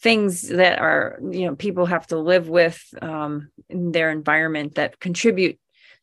things 0.00 0.48
that 0.48 0.78
are 0.78 1.18
you 1.30 1.46
know 1.46 1.56
people 1.56 1.86
have 1.86 2.06
to 2.06 2.18
live 2.18 2.48
with 2.48 2.82
um, 3.00 3.50
in 3.68 3.92
their 3.92 4.10
environment 4.10 4.74
that 4.74 5.00
contribute 5.00 5.58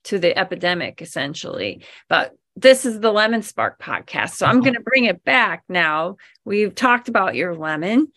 to 0.05 0.19
the 0.19 0.37
epidemic 0.37 1.01
essentially. 1.01 1.83
But 2.07 2.35
this 2.55 2.85
is 2.85 2.99
the 2.99 3.11
lemon 3.11 3.41
spark 3.41 3.79
podcast 3.79 4.31
so 4.31 4.45
i'm 4.45 4.59
going 4.59 4.73
to 4.73 4.81
bring 4.81 5.05
it 5.05 5.23
back 5.23 5.63
now. 5.69 6.17
We've 6.43 6.73
talked 6.73 7.07
about 7.07 7.35
your 7.35 7.55
lemon 7.55 8.11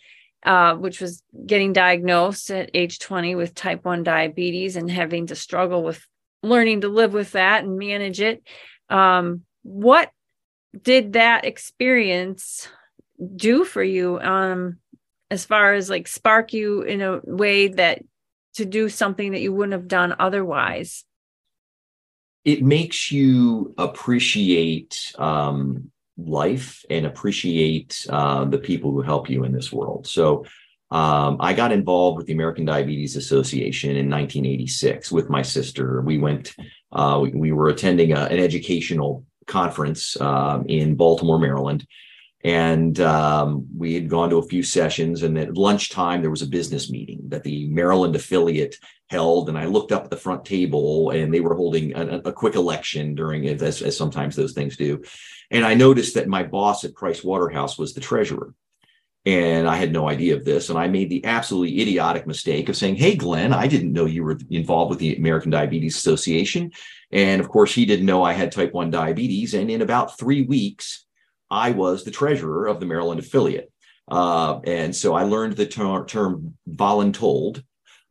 uh, 0.45 0.75
which 0.75 1.01
was 1.01 1.23
getting 1.47 1.73
diagnosed 1.73 2.51
at 2.51 2.71
age 2.75 2.99
20 2.99 3.35
with 3.35 3.55
type 3.55 3.85
1 3.85 4.03
diabetes 4.03 4.77
and 4.77 4.91
having 4.91 5.29
to 5.29 5.37
struggle 5.37 5.83
with 5.83 6.05
learning 6.43 6.81
to 6.81 6.89
live 6.89 7.13
with 7.13 7.33
that 7.33 7.63
and 7.65 7.79
manage 7.79 8.21
it. 8.21 8.43
Um, 8.89 9.43
what 9.63 10.11
did 10.81 11.13
that 11.13 11.45
experience 11.45 12.69
do 13.37 13.65
for 13.65 13.83
you 13.83 14.19
um, 14.21 14.79
as 15.31 15.45
far 15.45 15.75
as 15.75 15.89
like 15.89 16.09
spark 16.09 16.53
you 16.53 16.83
in 16.83 17.01
a 17.03 17.21
way 17.23 17.69
that 17.69 18.03
to 18.55 18.65
do 18.65 18.89
something 18.89 19.33
that 19.33 19.41
you 19.41 19.53
wouldn't 19.53 19.73
have 19.73 19.89
done 19.89 20.15
otherwise? 20.19 21.05
It 22.45 22.65
makes 22.65 23.13
you 23.13 23.75
appreciate 23.79 25.13
um, 25.19 25.92
life 26.17 26.85
and 26.91 27.07
appreciate 27.07 28.07
uh, 28.11 28.45
the 28.45 28.59
people 28.59 28.91
who 28.93 29.03
help 29.03 29.31
you 29.31 29.45
in 29.45 29.53
this 29.53 29.73
world. 29.73 30.07
So 30.07 30.45
um, 30.91 31.39
I 31.41 31.55
got 31.55 31.73
involved 31.73 32.19
with 32.19 32.27
the 32.27 32.35
American 32.35 32.67
Diabetes 32.67 33.17
Association 33.17 33.91
in 33.91 34.11
1986 34.11 35.11
with 35.11 35.31
my 35.31 35.41
sister. 35.41 36.03
We 36.03 36.19
went, 36.19 36.55
uh, 36.93 37.19
we, 37.23 37.31
we, 37.31 37.53
were 37.53 37.69
attending 37.69 38.13
a, 38.13 38.25
an 38.25 38.39
educational 38.39 39.25
conference 39.47 40.19
uh, 40.21 40.63
in 40.67 40.95
Baltimore, 40.95 41.39
Maryland. 41.39 41.87
And 42.45 42.99
um, 42.99 43.69
we 43.77 43.95
had 43.95 44.09
gone 44.09 44.31
to 44.31 44.39
a 44.39 44.47
few 44.47 44.65
sessions, 44.65 45.23
and 45.23 45.39
at 45.39 45.57
lunchtime, 45.57 46.23
there 46.23 46.31
was 46.31 46.43
a 46.43 46.49
business 46.49 46.91
meeting 46.91 47.21
that 47.29 47.45
the 47.45 47.69
Maryland 47.69 48.17
affiliate 48.17 48.77
held. 49.09 49.49
And 49.49 49.57
I 49.57 49.67
looked 49.67 49.93
up 49.93 50.05
at 50.05 50.11
the 50.11 50.17
front 50.17 50.45
table, 50.45 51.11
and 51.11 51.33
they 51.33 51.41
were 51.41 51.55
holding 51.55 51.95
a, 51.95 52.23
a 52.25 52.33
quick 52.33 52.57
election 52.57 53.15
during 53.15 53.45
it, 53.45 53.63
as, 53.63 53.81
as 53.81 53.97
sometimes 53.97 54.35
those 54.35 54.55
things 54.55 54.77
do. 54.77 55.03
And 55.53 55.65
I 55.65 55.75
noticed 55.75 56.15
that 56.15 56.27
my 56.27 56.43
boss 56.43 56.83
at 56.83 56.95
Price 56.95 57.23
Waterhouse 57.23 57.79
was 57.79 57.95
the 57.95 58.01
treasurer. 58.01 58.55
And 59.25 59.69
I 59.69 59.77
had 59.77 59.93
no 59.93 60.09
idea 60.09 60.35
of 60.35 60.45
this. 60.45 60.69
And 60.69 60.77
I 60.77 60.89
made 60.89 61.11
the 61.11 61.25
absolutely 61.25 61.81
idiotic 61.81 62.27
mistake 62.27 62.69
of 62.69 62.77
saying, 62.77 62.97
Hey, 62.97 63.15
Glenn, 63.15 63.53
I 63.53 63.69
didn't 63.69 63.93
know 63.93 64.07
you 64.07 64.25
were 64.25 64.39
involved 64.51 64.91
with 64.91 64.99
the 64.99 65.15
American 65.15 65.53
Diabetes 65.53 65.97
Association. 65.97 66.73
And 67.13 67.41
of 67.41 67.49
course, 67.49 67.73
he 67.73 67.87
didn't 67.87 68.07
know 68.07 68.25
I 68.25 68.33
had 68.33 68.51
type 68.51 68.73
1 68.73 68.91
diabetes. 68.91 69.55
And 69.55 69.71
in 69.71 69.83
about 69.83 70.19
three 70.19 70.43
weeks, 70.43 71.05
I 71.53 71.71
was 71.71 72.03
the 72.03 72.11
treasurer 72.11 72.67
of 72.67 72.81
the 72.81 72.87
Maryland 72.87 73.21
affiliate. 73.21 73.71
Uh, 74.11 74.59
and 74.65 74.95
so 74.97 75.15
I 75.15 75.23
learned 75.25 75.55
the 75.55 75.67
ter- 75.67 76.05
term 76.07 76.55
voluntold. 76.69 77.63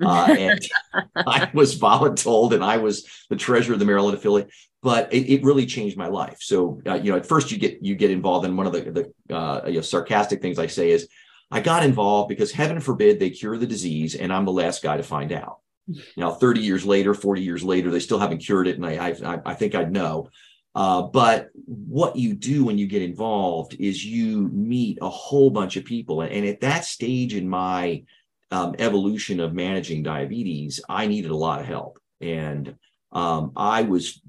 Uh, 0.01 0.35
and 0.37 0.59
I 1.15 1.49
was 1.53 1.77
voluntold 1.77 2.53
and 2.53 2.63
I 2.63 2.77
was 2.77 3.05
the 3.29 3.35
treasurer 3.35 3.73
of 3.73 3.79
the 3.79 3.85
Maryland 3.85 4.17
affiliate 4.17 4.49
but 4.83 5.13
it, 5.13 5.31
it, 5.31 5.43
really 5.43 5.65
changed 5.65 5.95
my 5.97 6.07
life. 6.07 6.37
So 6.39 6.81
uh, 6.87 6.95
you 6.95 7.11
know, 7.11 7.17
at 7.17 7.25
first 7.25 7.51
you 7.51 7.57
get 7.57 7.79
you 7.81 7.95
get 7.95 8.11
involved, 8.11 8.45
in 8.45 8.57
one 8.57 8.65
of 8.65 8.73
the 8.73 9.13
the 9.29 9.35
uh, 9.35 9.61
you 9.67 9.75
know, 9.75 9.81
sarcastic 9.81 10.41
things 10.41 10.57
I 10.57 10.67
say 10.67 10.91
is, 10.91 11.07
I 11.51 11.59
got 11.59 11.83
involved 11.83 12.29
because 12.29 12.51
heaven 12.51 12.79
forbid 12.79 13.19
they 13.19 13.29
cure 13.29 13.57
the 13.57 13.67
disease, 13.67 14.15
and 14.15 14.33
I'm 14.33 14.45
the 14.45 14.51
last 14.51 14.81
guy 14.81 14.97
to 14.97 15.03
find 15.03 15.31
out. 15.31 15.57
Now, 16.15 16.31
30 16.31 16.61
years 16.61 16.85
later, 16.85 17.13
40 17.13 17.41
years 17.41 17.63
later, 17.63 17.91
they 17.91 17.99
still 17.99 18.19
haven't 18.19 18.37
cured 18.37 18.67
it, 18.67 18.77
and 18.77 18.85
I 18.85 19.13
I, 19.25 19.39
I 19.45 19.53
think 19.55 19.75
I'd 19.75 19.91
know. 19.91 20.29
Uh, 20.73 21.01
but 21.01 21.49
what 21.65 22.15
you 22.15 22.33
do 22.33 22.63
when 22.63 22.77
you 22.77 22.87
get 22.87 23.01
involved 23.01 23.75
is 23.79 24.05
you 24.05 24.47
meet 24.49 24.97
a 25.01 25.09
whole 25.09 25.49
bunch 25.49 25.75
of 25.75 25.85
people, 25.85 26.21
and, 26.21 26.31
and 26.31 26.45
at 26.45 26.61
that 26.61 26.85
stage 26.85 27.35
in 27.35 27.47
my 27.47 28.03
um, 28.51 28.75
evolution 28.79 29.39
of 29.39 29.53
managing 29.53 30.03
diabetes, 30.03 30.79
I 30.87 31.07
needed 31.07 31.31
a 31.31 31.35
lot 31.35 31.59
of 31.59 31.65
help, 31.65 31.99
and 32.21 32.75
um, 33.11 33.51
I 33.55 33.81
was 33.81 34.21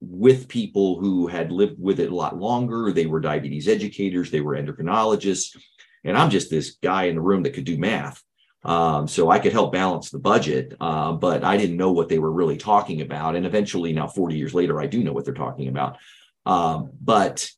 with 0.00 0.48
people 0.48 0.98
who 0.98 1.26
had 1.26 1.50
lived 1.50 1.76
with 1.78 2.00
it 2.00 2.10
a 2.10 2.14
lot 2.14 2.36
longer. 2.36 2.92
They 2.92 3.06
were 3.06 3.20
diabetes 3.20 3.68
educators, 3.68 4.30
they 4.30 4.40
were 4.40 4.56
endocrinologists. 4.56 5.56
And 6.04 6.16
I'm 6.16 6.30
just 6.30 6.50
this 6.50 6.76
guy 6.82 7.04
in 7.04 7.16
the 7.16 7.20
room 7.20 7.42
that 7.42 7.54
could 7.54 7.64
do 7.64 7.78
math. 7.78 8.22
Um, 8.66 9.06
so 9.06 9.30
I 9.30 9.38
could 9.38 9.52
help 9.52 9.72
balance 9.72 10.10
the 10.10 10.18
budget, 10.18 10.74
uh, 10.80 11.12
but 11.12 11.44
I 11.44 11.56
didn't 11.56 11.76
know 11.76 11.92
what 11.92 12.08
they 12.08 12.18
were 12.18 12.32
really 12.32 12.56
talking 12.56 13.00
about. 13.00 13.36
And 13.36 13.46
eventually, 13.46 13.92
now 13.92 14.08
40 14.08 14.36
years 14.36 14.54
later, 14.54 14.80
I 14.80 14.86
do 14.86 15.04
know 15.04 15.12
what 15.12 15.24
they're 15.24 15.34
talking 15.34 15.68
about. 15.68 15.98
Um, 16.44 16.90
but 17.00 17.48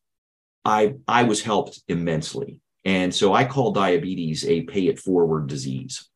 I 0.66 0.96
I 1.08 1.22
was 1.22 1.42
helped 1.42 1.80
immensely. 1.88 2.60
And 2.84 3.14
so 3.14 3.32
I 3.32 3.46
call 3.46 3.72
diabetes 3.72 4.46
a 4.46 4.62
pay 4.62 4.86
it 4.86 4.98
forward 4.98 5.46
disease. 5.46 6.06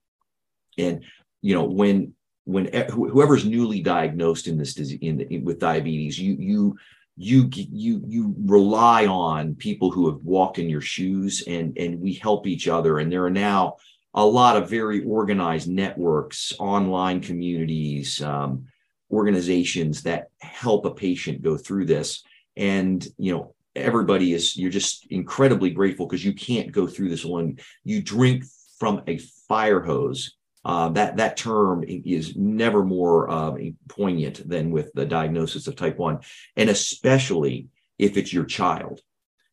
And 0.77 1.05
you 1.41 1.55
know, 1.55 1.65
when 1.65 2.15
when 2.45 2.67
whoever's 2.91 3.47
newly 3.47 3.81
diagnosed 3.81 4.47
in 4.47 4.59
this 4.59 4.75
disease 4.75 4.99
in, 5.01 5.21
in, 5.21 5.45
with 5.45 5.61
diabetes 5.61 6.19
you 6.19 6.37
you 6.39 6.77
you 7.17 7.49
you 7.53 8.03
you 8.07 8.35
rely 8.45 9.07
on 9.07 9.55
people 9.55 9.91
who 9.91 10.11
have 10.11 10.21
walked 10.25 10.59
in 10.59 10.69
your 10.69 10.81
shoes 10.81 11.45
and 11.47 11.79
and 11.79 12.01
we 12.01 12.15
help 12.15 12.47
each 12.47 12.67
other 12.67 12.99
and 12.99 13.13
there 13.13 13.25
are 13.25 13.31
now 13.31 13.77
a 14.15 14.25
lot 14.25 14.57
of 14.57 14.69
very 14.69 15.03
organized 15.05 15.69
networks 15.69 16.53
online 16.59 17.21
communities 17.21 18.23
um, 18.23 18.67
organizations 19.11 20.03
that 20.03 20.29
help 20.41 20.85
a 20.85 20.91
patient 20.91 21.43
go 21.43 21.57
through 21.57 21.87
this. 21.87 22.23
And 22.57 23.07
you 23.19 23.33
know 23.33 23.55
everybody 23.75 24.35
is 24.35 24.57
you're 24.57 24.71
just 24.71 25.07
incredibly 25.07 25.71
grateful 25.71 26.07
because 26.07 26.25
you 26.25 26.35
can't 26.35 26.73
go 26.73 26.87
through 26.87 27.09
this 27.09 27.25
alone 27.25 27.59
you 27.85 28.03
drink 28.03 28.45
from 28.79 29.03
a 29.07 29.19
fire 29.49 29.81
hose. 29.81 30.37
Uh, 30.65 30.89
that 30.91 31.17
that 31.17 31.37
term 31.37 31.83
is 31.87 32.37
never 32.37 32.85
more 32.85 33.29
uh, 33.29 33.55
poignant 33.89 34.49
than 34.49 34.71
with 34.71 34.93
the 34.93 35.05
diagnosis 35.05 35.67
of 35.67 35.75
type 35.75 35.99
1 35.99 36.21
and 36.57 36.71
especially 36.71 37.67
if 37.99 38.17
it's 38.17 38.33
your 38.33 38.45
child 38.45 39.01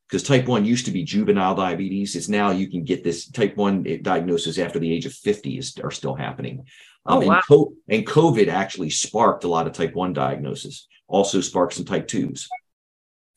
because 0.09 0.23
type 0.23 0.47
1 0.47 0.65
used 0.65 0.85
to 0.85 0.91
be 0.91 1.03
juvenile 1.03 1.53
diabetes. 1.53 2.15
It's 2.15 2.29
now 2.29 2.49
you 2.49 2.67
can 2.69 2.83
get 2.83 3.03
this 3.03 3.29
type 3.29 3.55
1 3.55 4.01
diagnosis 4.01 4.57
after 4.57 4.79
the 4.79 4.91
age 4.91 5.05
of 5.05 5.13
50 5.13 5.57
is 5.57 5.77
are 5.83 5.91
still 5.91 6.15
happening. 6.15 6.65
Um, 7.05 7.23
oh, 7.23 7.27
wow. 7.27 7.35
and, 7.35 7.43
Co- 7.47 7.73
and 7.87 8.05
covid 8.05 8.49
actually 8.49 8.89
sparked 8.89 9.45
a 9.45 9.47
lot 9.47 9.67
of 9.67 9.73
type 9.73 9.93
1 9.93 10.13
diagnosis 10.13 10.87
also 11.07 11.39
sparked 11.39 11.73
some 11.73 11.85
type 11.85 12.07
2s 12.07 12.47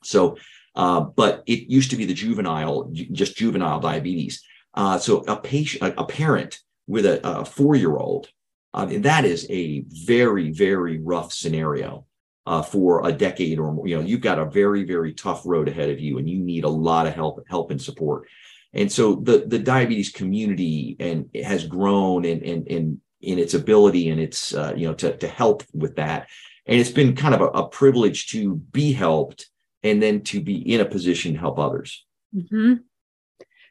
so 0.02 0.36
uh, 0.74 1.00
but 1.00 1.42
it 1.46 1.68
used 1.68 1.90
to 1.90 1.96
be 1.96 2.06
the 2.06 2.14
juvenile 2.14 2.90
just 2.92 3.36
juvenile 3.36 3.80
diabetes. 3.80 4.42
Uh, 4.74 4.98
so 4.98 5.18
a 5.28 5.36
patient 5.36 5.82
a, 5.82 6.00
a 6.00 6.06
parent 6.06 6.58
with 6.86 7.04
a, 7.04 7.20
a 7.26 7.44
four 7.44 7.74
year 7.74 7.96
old, 7.96 8.28
I 8.72 8.86
mean, 8.86 9.02
that 9.02 9.24
is 9.24 9.46
a 9.50 9.84
very, 9.88 10.50
very 10.50 10.98
rough 10.98 11.32
scenario 11.32 12.06
uh, 12.46 12.62
for 12.62 13.06
a 13.06 13.12
decade 13.12 13.58
or 13.58 13.72
more. 13.72 13.86
You 13.86 13.96
know, 13.96 14.02
you've 14.02 14.20
got 14.20 14.38
a 14.38 14.44
very, 14.44 14.84
very 14.84 15.12
tough 15.12 15.42
road 15.44 15.68
ahead 15.68 15.90
of 15.90 16.00
you, 16.00 16.18
and 16.18 16.28
you 16.28 16.38
need 16.38 16.64
a 16.64 16.68
lot 16.68 17.06
of 17.06 17.14
help, 17.14 17.42
help 17.48 17.70
and 17.70 17.80
support. 17.80 18.28
And 18.72 18.90
so 18.90 19.16
the 19.16 19.44
the 19.46 19.58
diabetes 19.58 20.10
community 20.10 20.96
and 20.98 21.28
has 21.44 21.66
grown 21.66 22.24
in 22.24 22.40
in 22.40 22.66
in, 22.66 23.00
in 23.20 23.38
its 23.38 23.54
ability 23.54 24.08
and 24.08 24.20
its 24.20 24.54
uh, 24.54 24.72
you 24.76 24.88
know 24.88 24.94
to 24.94 25.16
to 25.16 25.28
help 25.28 25.62
with 25.72 25.96
that. 25.96 26.28
And 26.66 26.80
it's 26.80 26.90
been 26.90 27.16
kind 27.16 27.34
of 27.34 27.40
a, 27.40 27.46
a, 27.46 27.68
privilege 27.68 28.28
to 28.28 28.54
be 28.54 28.92
helped 28.92 29.50
and 29.82 30.00
then 30.00 30.20
to 30.22 30.40
be 30.40 30.56
in 30.56 30.80
a 30.80 30.84
position 30.84 31.32
to 31.32 31.40
help 31.40 31.58
others. 31.58 32.06
Mm-hmm. 32.34 32.74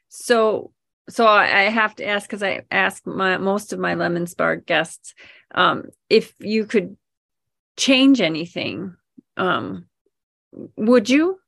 So 0.08 0.72
so 1.08 1.26
I 1.26 1.62
have 1.62 1.96
to 1.96 2.06
ask 2.06 2.28
because 2.28 2.42
I 2.42 2.62
ask 2.70 3.04
my 3.06 3.36
most 3.38 3.72
of 3.72 3.80
my 3.80 3.94
lemon 3.94 4.26
spark 4.26 4.66
guests 4.66 5.14
um, 5.54 5.86
if 6.08 6.32
you 6.38 6.64
could 6.64 6.96
change 7.76 8.20
anything, 8.20 8.96
um, 9.36 9.86
would 10.76 11.08
you? 11.08 11.38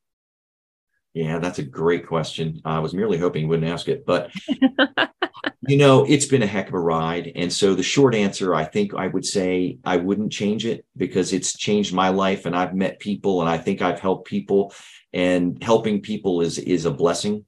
Yeah, 1.12 1.38
that's 1.38 1.60
a 1.60 1.64
great 1.64 2.06
question. 2.06 2.60
I 2.64 2.80
was 2.80 2.92
merely 2.92 3.18
hoping 3.18 3.42
you 3.42 3.48
wouldn't 3.48 3.70
ask 3.70 3.88
it, 3.88 4.04
but 4.04 4.32
you 5.68 5.76
know, 5.76 6.04
it's 6.04 6.26
been 6.26 6.42
a 6.42 6.46
heck 6.46 6.68
of 6.68 6.74
a 6.74 6.80
ride. 6.80 7.30
And 7.36 7.52
so 7.52 7.74
the 7.74 7.84
short 7.84 8.16
answer, 8.16 8.54
I 8.54 8.64
think 8.64 8.94
I 8.94 9.06
would 9.06 9.24
say 9.24 9.78
I 9.84 9.98
wouldn't 9.98 10.32
change 10.32 10.66
it 10.66 10.84
because 10.96 11.32
it's 11.32 11.56
changed 11.56 11.94
my 11.94 12.08
life 12.08 12.46
and 12.46 12.56
I've 12.56 12.74
met 12.74 12.98
people 12.98 13.40
and 13.40 13.48
I 13.48 13.58
think 13.58 13.80
I've 13.80 14.00
helped 14.00 14.26
people 14.26 14.74
and 15.12 15.62
helping 15.62 16.00
people 16.00 16.40
is 16.40 16.58
is 16.58 16.84
a 16.84 16.90
blessing 16.90 17.44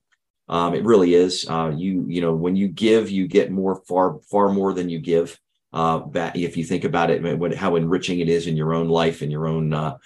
um, 0.48 0.74
it 0.74 0.84
really 0.84 1.14
is. 1.14 1.48
Uh, 1.48 1.72
you 1.74 2.04
you 2.08 2.20
know 2.20 2.34
when 2.34 2.56
you 2.56 2.68
give, 2.68 3.10
you 3.10 3.26
get 3.26 3.50
more 3.50 3.82
far 3.88 4.18
far 4.30 4.48
more 4.48 4.72
than 4.72 4.88
you 4.88 4.98
give. 4.98 5.38
Uh, 5.72 5.98
back, 5.98 6.36
if 6.36 6.56
you 6.56 6.64
think 6.64 6.84
about 6.84 7.10
it, 7.10 7.38
what, 7.38 7.54
how 7.54 7.76
enriching 7.76 8.20
it 8.20 8.28
is 8.28 8.46
in 8.46 8.56
your 8.56 8.72
own 8.72 8.88
life 8.88 9.20
and 9.22 9.30
your 9.30 9.46
own 9.46 9.74
uh, 9.74 9.96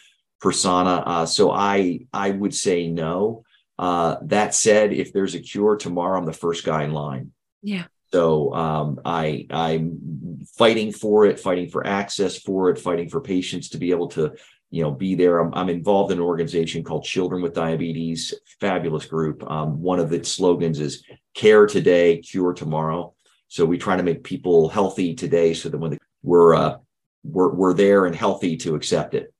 persona. 0.41 1.03
Uh, 1.07 1.27
so 1.27 1.51
I 1.51 2.07
I 2.13 2.31
would 2.31 2.55
say 2.55 2.89
no. 2.89 3.45
Uh, 3.79 4.17
that 4.23 4.55
said, 4.55 4.93
if 4.93 5.13
there's 5.13 5.35
a 5.35 5.41
cure 5.41 5.77
tomorrow, 5.77 6.19
I'm 6.19 6.27
the 6.27 6.33
first 6.33 6.65
guy 6.65 6.85
in 6.85 6.93
line. 6.93 7.33
Yeah. 7.63 7.85
So 8.13 8.53
um, 8.53 9.01
I 9.05 9.47
I'm 9.51 10.47
fighting 10.57 10.93
for 10.93 11.27
it, 11.27 11.39
fighting 11.39 11.69
for 11.69 11.87
access 11.87 12.37
for 12.37 12.71
it, 12.71 12.79
fighting 12.79 13.09
for 13.09 13.21
patients 13.21 13.69
to 13.71 13.79
be 13.79 13.91
able 13.91 14.09
to 14.09 14.35
you 14.71 14.83
know 14.83 14.91
be 14.91 15.15
there 15.15 15.41
i'm, 15.41 15.53
I'm 15.53 15.69
involved 15.69 16.13
in 16.13 16.19
an 16.19 16.25
organization 16.25 16.85
called 16.85 17.05
children 17.05 17.43
with 17.43 17.55
diabetes 17.55 18.33
fabulous 18.61 19.05
group 19.05 19.49
um, 19.51 19.83
one 19.83 19.99
of 19.99 20.13
its 20.13 20.31
slogans 20.31 20.79
is 20.79 21.05
care 21.35 21.67
today 21.67 22.19
cure 22.19 22.53
tomorrow 22.53 23.13
so 23.51 23.67
we 23.67 23.79
try 23.79 23.97
to 23.97 24.03
make 24.05 24.23
people 24.23 24.69
healthy 24.69 25.13
today 25.13 25.53
so 25.55 25.69
that 25.69 25.77
when 25.77 25.99
we're 26.23 26.55
uh, 26.55 26.79
we're, 27.25 27.53
we're 27.53 27.75
there 27.75 28.07
and 28.07 28.15
healthy 28.15 28.57
to 28.59 28.77
accept 28.77 29.13
it. 29.13 29.35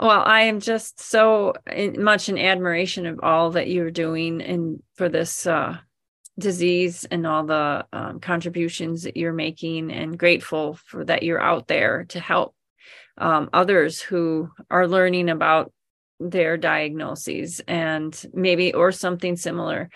Well 0.00 0.24
i 0.26 0.40
am 0.40 0.58
just 0.58 0.98
so 1.00 1.52
much 1.68 2.28
in 2.28 2.38
admiration 2.38 3.06
of 3.06 3.20
all 3.22 3.50
that 3.52 3.68
you're 3.68 3.92
doing 3.92 4.42
and 4.42 4.82
for 4.96 5.08
this 5.08 5.46
uh, 5.46 5.76
disease 6.38 7.04
and 7.08 7.26
all 7.26 7.44
the 7.44 7.86
um, 7.92 8.18
contributions 8.18 9.04
that 9.04 9.16
you're 9.16 9.32
making 9.32 9.92
and 9.92 10.18
grateful 10.18 10.74
for 10.86 11.04
that 11.04 11.22
you're 11.22 11.40
out 11.40 11.68
there 11.68 12.06
to 12.08 12.18
help 12.18 12.56
um, 13.18 13.50
others 13.52 14.00
who 14.00 14.50
are 14.68 14.88
learning 14.88 15.28
about 15.28 15.72
their 16.18 16.56
diagnoses 16.56 17.60
and 17.68 18.26
maybe 18.32 18.74
or 18.74 18.90
something 18.90 19.36
similar 19.36 19.90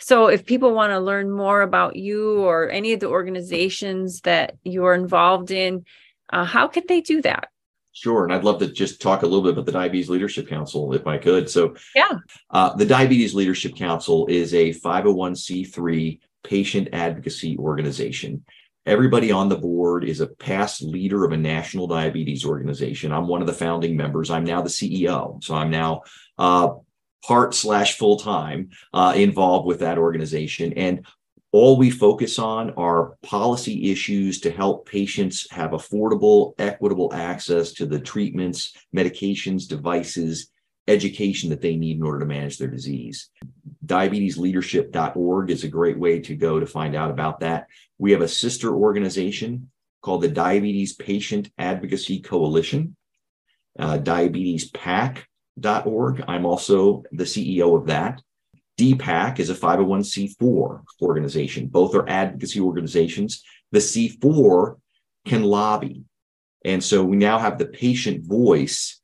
so 0.00 0.26
if 0.26 0.44
people 0.44 0.72
want 0.72 0.90
to 0.90 0.98
learn 0.98 1.30
more 1.30 1.62
about 1.62 1.96
you 1.96 2.40
or 2.40 2.68
any 2.70 2.92
of 2.92 3.00
the 3.00 3.08
organizations 3.08 4.20
that 4.22 4.56
you're 4.64 4.94
involved 4.94 5.50
in 5.50 5.84
uh, 6.32 6.44
how 6.44 6.66
could 6.66 6.88
they 6.88 7.00
do 7.00 7.22
that 7.22 7.48
Sure. 7.92 8.22
And 8.22 8.32
I'd 8.32 8.44
love 8.44 8.60
to 8.60 8.68
just 8.68 9.02
talk 9.02 9.22
a 9.22 9.26
little 9.26 9.42
bit 9.42 9.52
about 9.52 9.66
the 9.66 9.72
Diabetes 9.72 10.08
Leadership 10.08 10.48
Council 10.48 10.94
if 10.94 11.08
I 11.08 11.18
could. 11.18 11.50
So, 11.50 11.74
yeah. 11.94 12.18
Uh, 12.48 12.72
the 12.76 12.86
Diabetes 12.86 13.34
Leadership 13.34 13.74
Council 13.74 14.28
is 14.28 14.54
a 14.54 14.70
501c3 14.70 16.20
patient 16.44 16.88
advocacy 16.92 17.58
organization 17.58 18.44
everybody 18.86 19.30
on 19.30 19.48
the 19.48 19.56
board 19.56 20.04
is 20.04 20.20
a 20.20 20.26
past 20.26 20.82
leader 20.82 21.24
of 21.24 21.32
a 21.32 21.36
national 21.36 21.86
diabetes 21.86 22.44
organization. 22.44 23.12
I'm 23.12 23.26
one 23.26 23.40
of 23.40 23.46
the 23.46 23.52
founding 23.52 23.96
members. 23.96 24.30
I'm 24.30 24.44
now 24.44 24.62
the 24.62 24.68
CEO. 24.68 25.42
So 25.44 25.54
I'm 25.54 25.70
now 25.70 26.02
uh, 26.38 26.74
part 27.26 27.54
slash 27.54 27.96
full 27.98 28.18
time 28.18 28.70
uh, 28.92 29.12
involved 29.16 29.66
with 29.66 29.80
that 29.80 29.98
organization. 29.98 30.72
And 30.74 31.06
all 31.52 31.76
we 31.76 31.90
focus 31.90 32.38
on 32.38 32.70
are 32.70 33.16
policy 33.22 33.90
issues 33.90 34.40
to 34.40 34.50
help 34.50 34.86
patients 34.86 35.50
have 35.50 35.72
affordable, 35.72 36.54
equitable 36.58 37.12
access 37.12 37.72
to 37.72 37.86
the 37.86 37.98
treatments, 37.98 38.76
medications, 38.94 39.66
devices, 39.66 40.50
education 40.86 41.50
that 41.50 41.60
they 41.60 41.76
need 41.76 41.96
in 41.96 42.02
order 42.02 42.20
to 42.20 42.26
manage 42.26 42.58
their 42.58 42.68
disease. 42.68 43.30
Diabetesleadership.org 43.84 45.50
is 45.50 45.64
a 45.64 45.68
great 45.68 45.98
way 45.98 46.20
to 46.20 46.36
go 46.36 46.60
to 46.60 46.66
find 46.66 46.94
out 46.94 47.10
about 47.10 47.40
that. 47.40 47.66
We 47.98 48.12
have 48.12 48.20
a 48.20 48.28
sister 48.28 48.74
organization 48.74 49.70
called 50.02 50.22
the 50.22 50.28
Diabetes 50.28 50.94
Patient 50.94 51.50
Advocacy 51.58 52.20
Coalition, 52.20 52.96
uh, 53.78 53.98
diabetespac.org. 55.58 56.24
I'm 56.28 56.46
also 56.46 57.02
the 57.12 57.24
CEO 57.24 57.76
of 57.76 57.86
that. 57.86 58.22
DPAC 58.78 59.38
is 59.38 59.50
a 59.50 59.54
501c4 59.54 60.82
organization. 61.02 61.66
Both 61.66 61.94
are 61.94 62.08
advocacy 62.08 62.60
organizations. 62.60 63.42
The 63.72 63.78
C4 63.78 64.76
can 65.26 65.42
lobby. 65.42 66.04
And 66.64 66.82
so 66.82 67.04
we 67.04 67.16
now 67.16 67.38
have 67.38 67.58
the 67.58 67.66
patient 67.66 68.24
voice 68.24 69.00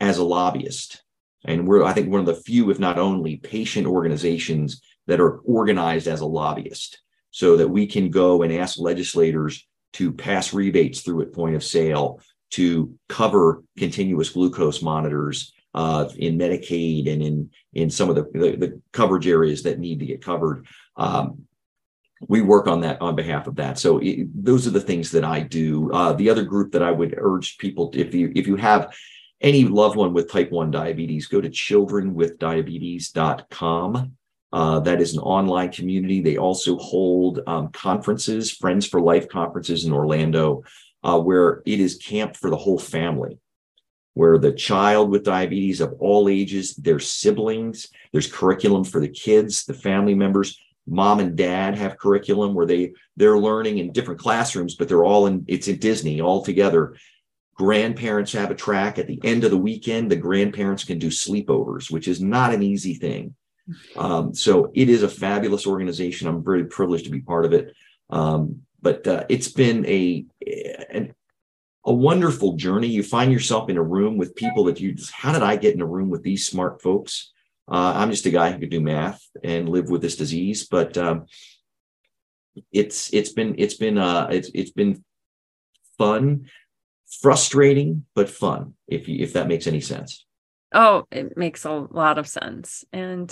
as 0.00 0.18
a 0.18 0.24
lobbyist. 0.24 1.02
And 1.44 1.66
we're, 1.66 1.84
I 1.84 1.92
think, 1.92 2.10
one 2.10 2.20
of 2.20 2.26
the 2.26 2.34
few, 2.34 2.70
if 2.70 2.78
not 2.78 2.98
only, 2.98 3.36
patient 3.36 3.86
organizations 3.86 4.80
that 5.06 5.20
are 5.20 5.38
organized 5.38 6.08
as 6.08 6.20
a 6.20 6.26
lobbyist 6.26 7.00
so 7.30 7.56
that 7.56 7.68
we 7.68 7.86
can 7.86 8.10
go 8.10 8.42
and 8.42 8.52
ask 8.52 8.78
legislators 8.78 9.66
to 9.94 10.12
pass 10.12 10.52
rebates 10.52 11.00
through 11.00 11.22
at 11.22 11.32
point 11.32 11.54
of 11.54 11.64
sale 11.64 12.20
to 12.50 12.94
cover 13.08 13.62
continuous 13.76 14.30
glucose 14.30 14.82
monitors 14.82 15.52
uh, 15.74 16.08
in 16.16 16.38
Medicaid 16.38 17.12
and 17.12 17.22
in 17.22 17.50
in 17.74 17.90
some 17.90 18.08
of 18.08 18.16
the, 18.16 18.22
the, 18.32 18.56
the, 18.56 18.80
coverage 18.92 19.28
areas 19.28 19.62
that 19.62 19.78
need 19.78 20.00
to 20.00 20.06
get 20.06 20.24
covered. 20.24 20.66
Um, 20.96 21.44
we 22.26 22.42
work 22.42 22.66
on 22.66 22.80
that 22.80 23.00
on 23.00 23.14
behalf 23.14 23.46
of 23.46 23.54
that. 23.56 23.78
So 23.78 23.98
it, 23.98 24.26
those 24.34 24.66
are 24.66 24.70
the 24.70 24.80
things 24.80 25.10
that 25.12 25.24
I 25.24 25.40
do. 25.40 25.92
Uh, 25.92 26.14
the 26.14 26.30
other 26.30 26.42
group 26.42 26.72
that 26.72 26.82
I 26.82 26.90
would 26.90 27.14
urge 27.16 27.58
people, 27.58 27.92
if 27.94 28.14
you 28.14 28.32
if 28.34 28.46
you 28.46 28.56
have 28.56 28.94
any 29.40 29.64
loved 29.64 29.96
one 29.96 30.12
with 30.12 30.30
type 30.30 30.50
1 30.50 30.72
diabetes, 30.72 31.28
go 31.28 31.40
to 31.40 31.48
childrenwithdiabetes.com. 31.48 34.12
Uh, 34.50 34.80
that 34.80 35.00
is 35.00 35.14
an 35.14 35.20
online 35.20 35.70
community. 35.70 36.20
They 36.20 36.38
also 36.38 36.76
hold 36.78 37.38
um, 37.46 37.68
conferences, 37.68 38.50
Friends 38.50 38.84
for 38.86 39.00
Life 39.00 39.28
conferences 39.28 39.84
in 39.84 39.92
Orlando, 39.92 40.64
uh, 41.04 41.20
where 41.20 41.62
it 41.66 41.78
is 41.80 41.96
camp 41.96 42.36
for 42.36 42.50
the 42.50 42.56
whole 42.56 42.78
family, 42.78 43.38
where 44.18 44.36
the 44.36 44.52
child 44.52 45.10
with 45.10 45.22
diabetes 45.22 45.80
of 45.80 45.94
all 46.00 46.28
ages, 46.28 46.74
their 46.74 46.98
siblings, 46.98 47.88
there's 48.12 48.32
curriculum 48.32 48.82
for 48.82 49.00
the 49.00 49.08
kids, 49.08 49.64
the 49.64 49.74
family 49.74 50.14
members. 50.14 50.58
Mom 50.88 51.20
and 51.20 51.36
dad 51.36 51.76
have 51.76 51.98
curriculum 51.98 52.52
where 52.54 52.66
they 52.66 52.92
they're 53.16 53.38
learning 53.38 53.78
in 53.78 53.92
different 53.92 54.18
classrooms, 54.18 54.74
but 54.74 54.88
they're 54.88 55.04
all 55.04 55.26
in. 55.26 55.44
It's 55.46 55.68
in 55.68 55.78
Disney 55.78 56.20
all 56.20 56.42
together 56.42 56.96
grandparents 57.58 58.32
have 58.32 58.50
a 58.50 58.54
track. 58.54 58.98
At 58.98 59.08
the 59.08 59.20
end 59.24 59.44
of 59.44 59.50
the 59.50 59.58
weekend, 59.58 60.10
the 60.10 60.16
grandparents 60.16 60.84
can 60.84 60.98
do 60.98 61.08
sleepovers, 61.08 61.90
which 61.90 62.06
is 62.08 62.20
not 62.20 62.54
an 62.54 62.62
easy 62.62 62.94
thing. 62.94 63.34
Um, 63.96 64.32
so 64.34 64.70
it 64.74 64.88
is 64.88 65.02
a 65.02 65.08
fabulous 65.08 65.66
organization. 65.66 66.28
I'm 66.28 66.44
very 66.44 66.64
privileged 66.64 67.04
to 67.04 67.10
be 67.10 67.20
part 67.20 67.44
of 67.44 67.52
it. 67.52 67.74
Um, 68.10 68.62
but 68.80 69.06
uh, 69.06 69.24
it's 69.28 69.48
been 69.48 69.84
a, 69.86 70.24
a 70.37 70.37
a 71.88 71.92
wonderful 71.92 72.52
journey. 72.52 72.86
You 72.88 73.02
find 73.02 73.32
yourself 73.32 73.70
in 73.70 73.78
a 73.78 73.82
room 73.82 74.18
with 74.18 74.36
people 74.36 74.64
that 74.64 74.78
you 74.78 74.92
just, 74.92 75.10
how 75.10 75.32
did 75.32 75.42
I 75.42 75.56
get 75.56 75.74
in 75.74 75.80
a 75.80 75.86
room 75.86 76.10
with 76.10 76.22
these 76.22 76.46
smart 76.46 76.82
folks? 76.82 77.32
Uh, 77.66 77.94
I'm 77.96 78.10
just 78.10 78.26
a 78.26 78.30
guy 78.30 78.52
who 78.52 78.58
could 78.58 78.70
do 78.70 78.80
math 78.80 79.22
and 79.42 79.68
live 79.68 79.88
with 79.88 80.02
this 80.02 80.16
disease, 80.16 80.66
but 80.66 80.96
um, 80.98 81.26
it's 82.72 83.12
it's 83.12 83.32
been 83.32 83.54
it's 83.58 83.74
been 83.74 83.98
uh 83.98 84.28
it's 84.30 84.50
it's 84.54 84.70
been 84.70 85.04
fun, 85.96 86.46
frustrating 87.20 88.04
but 88.14 88.28
fun. 88.28 88.74
If 88.86 89.08
you 89.08 89.22
if 89.22 89.32
that 89.32 89.48
makes 89.48 89.66
any 89.66 89.80
sense. 89.80 90.24
Oh, 90.72 91.06
it 91.10 91.36
makes 91.36 91.64
a 91.64 91.70
lot 91.72 92.18
of 92.18 92.28
sense. 92.28 92.84
And 92.92 93.30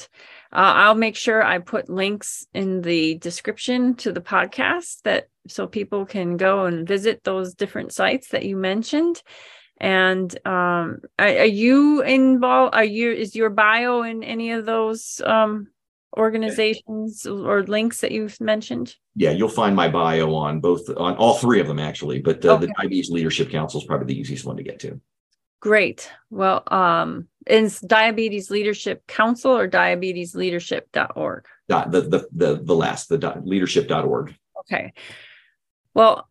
uh, 0.52 0.72
I'll 0.76 0.94
make 0.94 1.16
sure 1.16 1.42
I 1.42 1.58
put 1.58 1.90
links 1.90 2.46
in 2.54 2.80
the 2.80 3.18
description 3.18 3.94
to 3.96 4.12
the 4.12 4.22
podcast 4.22 5.02
that 5.02 5.28
so 5.46 5.66
people 5.66 6.06
can 6.06 6.38
go 6.38 6.64
and 6.64 6.88
visit 6.88 7.22
those 7.24 7.54
different 7.54 7.92
sites 7.92 8.28
that 8.28 8.44
you 8.44 8.56
mentioned. 8.56 9.22
And 9.78 10.34
um, 10.46 11.00
are, 11.18 11.28
are 11.28 11.44
you 11.44 12.00
involved? 12.00 12.74
Are 12.74 12.84
you 12.84 13.12
is 13.12 13.36
your 13.36 13.50
bio 13.50 14.02
in 14.02 14.24
any 14.24 14.52
of 14.52 14.64
those 14.64 15.20
um, 15.24 15.68
organizations 16.16 17.26
or 17.26 17.62
links 17.64 18.00
that 18.00 18.12
you've 18.12 18.40
mentioned? 18.40 18.94
Yeah, 19.14 19.32
you'll 19.32 19.50
find 19.50 19.76
my 19.76 19.88
bio 19.88 20.34
on 20.34 20.60
both 20.60 20.88
on 20.96 21.16
all 21.16 21.34
three 21.34 21.60
of 21.60 21.66
them 21.66 21.78
actually, 21.78 22.20
but 22.20 22.42
uh, 22.46 22.54
okay. 22.54 22.66
the 22.66 22.72
Diabetes 22.78 23.10
Leadership 23.10 23.50
Council 23.50 23.80
is 23.80 23.86
probably 23.86 24.14
the 24.14 24.18
easiest 24.18 24.46
one 24.46 24.56
to 24.56 24.62
get 24.62 24.78
to. 24.80 24.98
Great. 25.60 26.10
Well, 26.30 26.62
um, 26.66 27.28
is 27.46 27.80
Diabetes 27.80 28.50
Leadership 28.50 29.06
Council 29.06 29.56
or 29.56 29.68
diabetesleadership.org? 29.68 31.46
The, 31.68 31.84
the, 31.88 32.28
the, 32.32 32.60
the 32.62 32.74
last, 32.74 33.08
the 33.08 33.18
dot, 33.18 33.46
leadership.org. 33.46 34.34
Okay. 34.60 34.92
Well, 35.94 36.28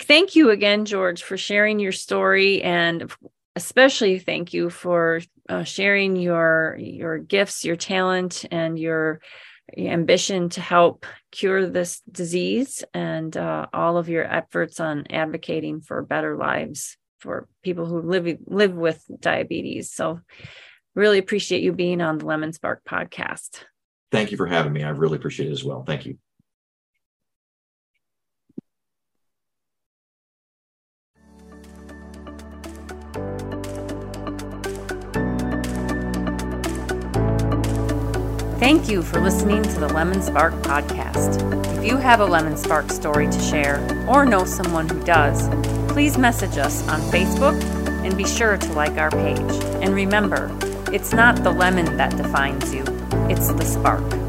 thank 0.00 0.36
you 0.36 0.50
again, 0.50 0.84
George, 0.84 1.22
for 1.22 1.36
sharing 1.36 1.78
your 1.78 1.92
story 1.92 2.62
and 2.62 3.12
especially 3.56 4.20
thank 4.20 4.54
you 4.54 4.70
for 4.70 5.20
uh, 5.48 5.64
sharing 5.64 6.14
your 6.14 6.76
your 6.78 7.18
gifts, 7.18 7.64
your 7.64 7.74
talent, 7.74 8.44
and 8.52 8.78
your 8.78 9.20
ambition 9.76 10.48
to 10.50 10.60
help 10.60 11.04
cure 11.32 11.66
this 11.68 12.00
disease 12.10 12.84
and 12.94 13.36
uh, 13.36 13.66
all 13.72 13.96
of 13.98 14.08
your 14.08 14.24
efforts 14.24 14.78
on 14.78 15.06
advocating 15.10 15.80
for 15.80 16.02
better 16.02 16.36
lives 16.36 16.96
for 17.18 17.48
people 17.62 17.86
who 17.86 18.00
live 18.00 18.38
live 18.46 18.74
with 18.74 19.04
diabetes. 19.20 19.92
So 19.92 20.20
really 20.94 21.18
appreciate 21.18 21.62
you 21.62 21.72
being 21.72 22.00
on 22.00 22.18
the 22.18 22.26
Lemon 22.26 22.52
Spark 22.52 22.84
podcast. 22.84 23.64
Thank 24.10 24.30
you 24.30 24.36
for 24.36 24.46
having 24.46 24.72
me. 24.72 24.82
I 24.82 24.90
really 24.90 25.16
appreciate 25.16 25.48
it 25.48 25.52
as 25.52 25.64
well. 25.64 25.84
Thank 25.84 26.06
you. 26.06 26.18
Thank 38.58 38.88
you 38.88 39.02
for 39.02 39.20
listening 39.20 39.62
to 39.62 39.80
the 39.80 39.88
Lemon 39.88 40.20
Spark 40.20 40.52
podcast. 40.54 41.78
If 41.78 41.84
you 41.86 41.96
have 41.96 42.20
a 42.20 42.26
Lemon 42.26 42.56
Spark 42.56 42.90
story 42.90 43.26
to 43.26 43.40
share 43.40 43.78
or 44.08 44.26
know 44.26 44.44
someone 44.44 44.88
who 44.88 45.02
does, 45.04 45.48
please 45.98 46.16
message 46.16 46.56
us 46.58 46.86
on 46.86 47.00
Facebook 47.10 47.60
and 48.04 48.16
be 48.16 48.24
sure 48.24 48.56
to 48.56 48.72
like 48.74 48.96
our 48.98 49.10
page. 49.10 49.40
And 49.82 49.92
remember, 49.92 50.56
it's 50.92 51.12
not 51.12 51.42
the 51.42 51.50
lemon 51.50 51.96
that 51.96 52.16
defines 52.16 52.72
you, 52.72 52.84
it's 53.28 53.48
the 53.48 53.64
spark. 53.64 54.27